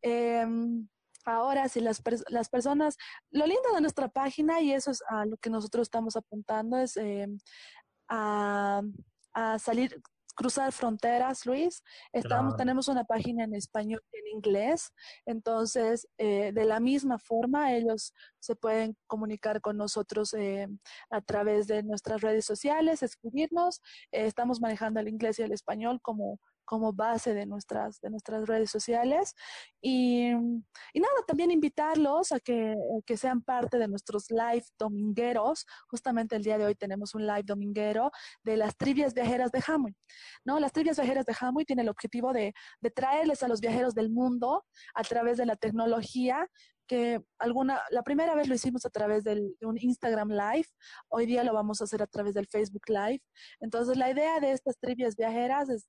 [0.03, 0.89] Em,
[1.25, 2.97] Ahora, si las, las personas,
[3.31, 6.97] lo lindo de nuestra página, y eso es a lo que nosotros estamos apuntando, es
[6.97, 7.27] eh,
[8.09, 8.83] a,
[9.59, 10.01] salir,
[10.35, 11.83] cruzar fronteras, Luis.
[12.13, 14.93] Estamos, Tenemos una página en español y en inglés,
[15.27, 20.69] entonces, eh, de la misma forma, ellos se pueden comunicar con nosotros eh,
[21.11, 23.81] a través de nuestras redes sociales, escribirnos.
[24.11, 26.41] estamos manejando el inglés y el español como
[26.71, 29.35] como base de nuestras, de nuestras redes sociales.
[29.83, 35.67] Y, y nada, también invitarlos a que, que, sean parte de nuestros live domingueros.
[35.89, 38.13] Justamente el día de hoy tenemos un live dominguero
[38.45, 39.97] de las trivias viajeras de Hamuy.
[40.45, 40.61] ¿no?
[40.61, 44.09] Las trivias viajeras de Hamuy tienen el objetivo de, de traerles a los viajeros del
[44.09, 44.65] mundo
[44.95, 46.47] a través de la tecnología
[46.91, 50.67] que alguna, la primera vez lo hicimos a través de un Instagram Live,
[51.09, 53.23] hoy día lo vamos a hacer a través del Facebook Live.
[53.61, 55.89] Entonces, la idea de estas trivias viajeras es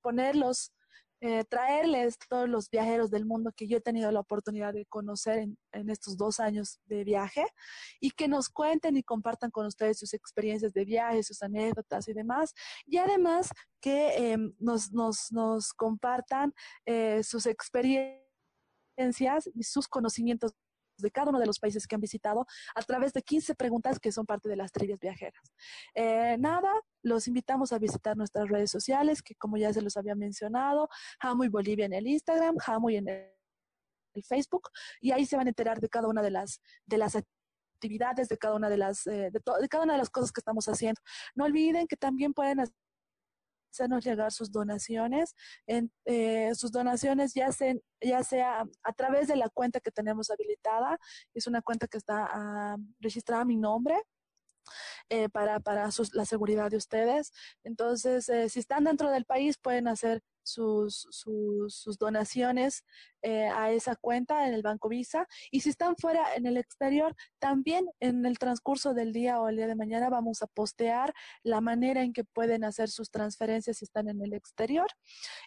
[0.00, 0.72] ponerlos,
[1.20, 5.38] eh, traerles todos los viajeros del mundo que yo he tenido la oportunidad de conocer
[5.38, 7.46] en, en, estos dos años de viaje
[8.00, 12.14] y que nos cuenten y compartan con ustedes sus experiencias de viaje, sus anécdotas y
[12.14, 12.52] demás.
[12.84, 13.50] Y además
[13.80, 16.52] que eh, nos, nos, nos, compartan
[16.84, 18.25] eh, sus experiencias
[19.54, 20.52] y sus conocimientos
[20.98, 24.12] de cada uno de los países que han visitado a través de 15 preguntas que
[24.12, 25.42] son parte de las trivias viajeras.
[25.94, 26.72] Eh, nada,
[27.02, 30.88] los invitamos a visitar nuestras redes sociales, que como ya se los había mencionado,
[31.20, 33.32] Jamuy Bolivia en el Instagram, Jamuy en el,
[34.26, 34.70] Facebook,
[35.02, 37.16] y ahí se van a enterar de cada una de las, de las
[37.74, 40.40] actividades, de cada una de las, eh, de, de cada una de las cosas que
[40.40, 40.98] estamos haciendo.
[41.34, 42.60] No olviden que también pueden
[43.76, 45.34] hacernos llegar sus donaciones.
[45.66, 50.30] En, eh, sus donaciones ya, se, ya sea a través de la cuenta que tenemos
[50.30, 50.98] habilitada,
[51.34, 53.94] es una cuenta que está ah, registrada a mi nombre.
[55.10, 57.30] Eh, para, para la seguridad de ustedes.
[57.62, 62.84] Entonces, eh, si están dentro del país, pueden hacer sus, donaciones
[63.22, 65.26] eh, a esa cuenta en el Banco Visa.
[65.50, 69.56] Y si están fuera en el exterior, también en el transcurso del día o el
[69.56, 73.84] día de mañana vamos a postear la manera en que pueden hacer sus transferencias si
[73.84, 74.88] están en el exterior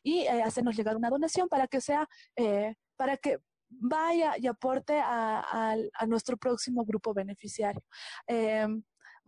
[0.03, 3.39] y eh, hacernos llegar una donación para que sea, eh, para que
[3.69, 7.83] vaya y aporte a, a, nuestro próximo grupo beneficiario.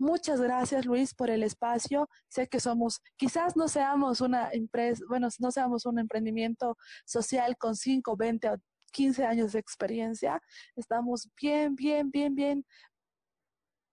[0.01, 2.09] Muchas gracias, Luis, por el espacio.
[2.27, 6.75] Sé que somos, quizás no seamos una empresa, bueno, no seamos un emprendimiento
[7.05, 8.55] social con 5, 20 o
[8.93, 10.41] 15 años de experiencia.
[10.75, 12.65] Estamos bien, bien, bien, bien,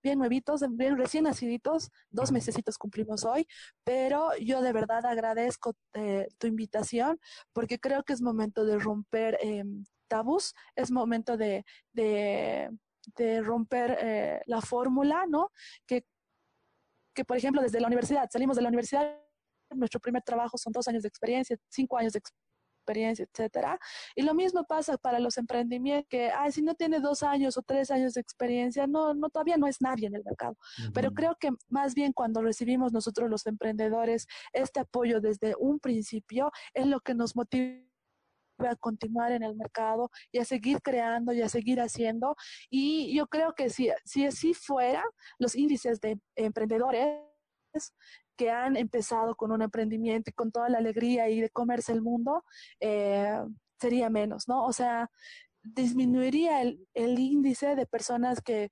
[0.02, 3.46] bien nuevitos, bien recién naciditos, dos mesecitos cumplimos hoy,
[3.84, 7.20] pero yo de verdad agradezco eh, tu invitación
[7.52, 12.70] porque creo que es momento de romper em, tabús, es momento de, de
[13.16, 15.50] de romper eh, la fórmula, ¿no?
[15.86, 16.04] Que,
[17.14, 19.18] que, por ejemplo, desde la universidad, salimos de la universidad,
[19.70, 22.20] nuestro primer trabajo son dos años de experiencia, cinco años de
[22.88, 23.78] experiencia, etcétera.
[24.14, 27.62] Y lo mismo pasa para los emprendimientos, que, ay, si no tiene dos años o
[27.62, 30.56] tres años de experiencia, no, no todavía no es nadie en el mercado.
[30.94, 36.50] Pero creo que más bien cuando recibimos nosotros los emprendedores este apoyo desde un principio
[36.72, 37.87] es lo que nos motiva
[38.66, 42.36] a continuar en el mercado y a seguir creando y a seguir haciendo.
[42.70, 45.04] Y yo creo que si, si así fuera,
[45.38, 47.22] los índices de emprendedores
[48.36, 52.02] que han empezado con un emprendimiento y con toda la alegría y de comerse el
[52.02, 52.44] mundo,
[52.80, 53.40] eh,
[53.80, 54.64] sería menos, ¿no?
[54.64, 55.10] O sea,
[55.62, 58.70] disminuiría el, el índice de personas que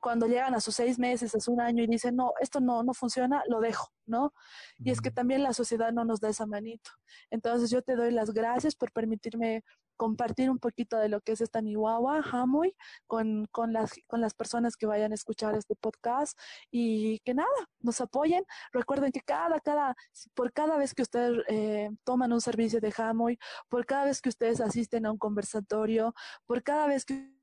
[0.00, 2.94] cuando llegan a sus seis meses, a un año y dicen, no, esto no, no
[2.94, 4.32] funciona, lo dejo, ¿no?
[4.78, 6.90] Y es que también la sociedad no nos da esa manito.
[7.30, 9.64] Entonces yo te doy las gracias por permitirme
[9.96, 12.74] compartir un poquito de lo que es esta Nihuahua, Hamuy,
[13.06, 16.38] con, con, las, con las personas que vayan a escuchar este podcast
[16.70, 17.48] y que nada,
[17.80, 18.44] nos apoyen.
[18.72, 19.96] Recuerden que cada, cada,
[20.34, 23.38] por cada vez que ustedes eh, toman un servicio de Hamuy,
[23.68, 26.14] por cada vez que ustedes asisten a un conversatorio,
[26.46, 27.35] por cada vez que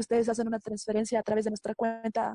[0.00, 2.34] ustedes hacen una transferencia a través de nuestra cuenta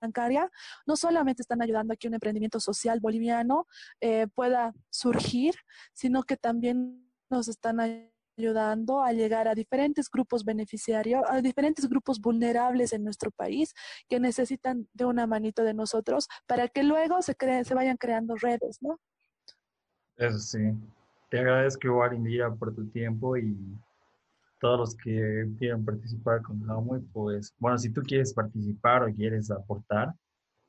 [0.00, 0.50] bancaria,
[0.86, 3.66] no solamente están ayudando a que un emprendimiento social boliviano
[4.00, 5.54] eh, pueda surgir,
[5.92, 7.80] sino que también nos están
[8.38, 13.74] ayudando a llegar a diferentes grupos beneficiarios, a diferentes grupos vulnerables en nuestro país
[14.08, 18.36] que necesitan de una manito de nosotros para que luego se, creen, se vayan creando
[18.36, 18.98] redes, ¿no?
[20.16, 20.58] Eso sí.
[21.30, 23.56] Te agradezco igual, Indira, por tu tiempo y
[24.60, 29.50] todos los que quieran participar con Hamway, pues, bueno, si tú quieres participar o quieres
[29.50, 30.14] aportar,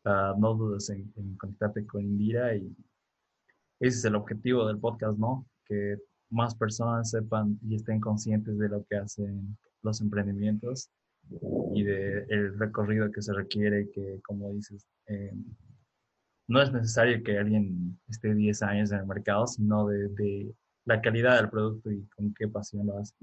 [0.05, 2.75] uh, no dudes en, en, contactarte con Indira y
[3.79, 5.45] ese es el objetivo del podcast, ¿no?
[5.65, 5.97] Que
[6.29, 10.89] más personas sepan y estén conscientes de lo que hacen los emprendimientos
[11.73, 15.33] y del el recorrido que se requiere, que como dices, eh,
[16.47, 20.53] no es necesario que alguien esté 10 años en el mercado, sino de
[20.89, 23.13] la calidad del producto y con qué pasión lo hace.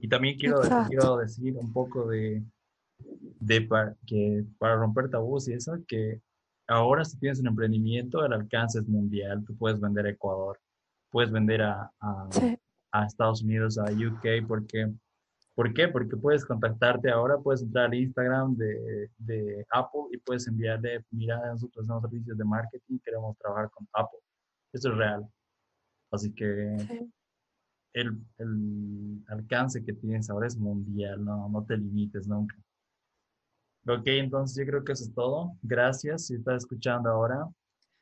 [0.00, 2.42] Y también quiero, quiero decir un poco de,
[3.38, 6.20] de para, que para romper tabús y eso, que
[6.66, 9.44] ahora si tienes un emprendimiento, el alcance es mundial.
[9.46, 10.58] Tú puedes vender a Ecuador,
[11.10, 12.58] puedes vender a, a, Sí.
[12.90, 14.90] a Estados Unidos, a UK, porque,
[15.54, 15.86] ¿por qué?
[15.86, 21.36] Porque puedes contactarte ahora, puedes entrar al Instagram de, de Apple y puedes enviarle, mira,
[21.52, 24.18] nosotros hacemos servicios de marketing, queremos trabajar con Apple.
[24.72, 25.24] Eso es real.
[26.10, 27.12] Así que Sí.
[27.94, 32.56] el, el alcance que tienes ahora es mundial, no, no te limites nunca.
[33.86, 35.56] Ok, entonces yo creo que eso es todo.
[35.62, 36.26] Gracias.
[36.26, 37.48] Si estás escuchando ahora,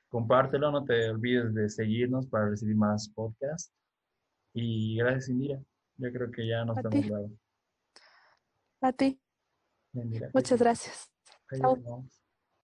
[0.09, 3.73] compártelo, no te olvides de seguirnos para recibir más podcasts.
[4.55, 5.61] Y gracias, Indira.
[5.97, 7.31] Yo creo que ya nos dado.
[8.81, 9.21] A ti.
[10.33, 11.11] Muchas gracias.
[11.57, 12.09] Chao.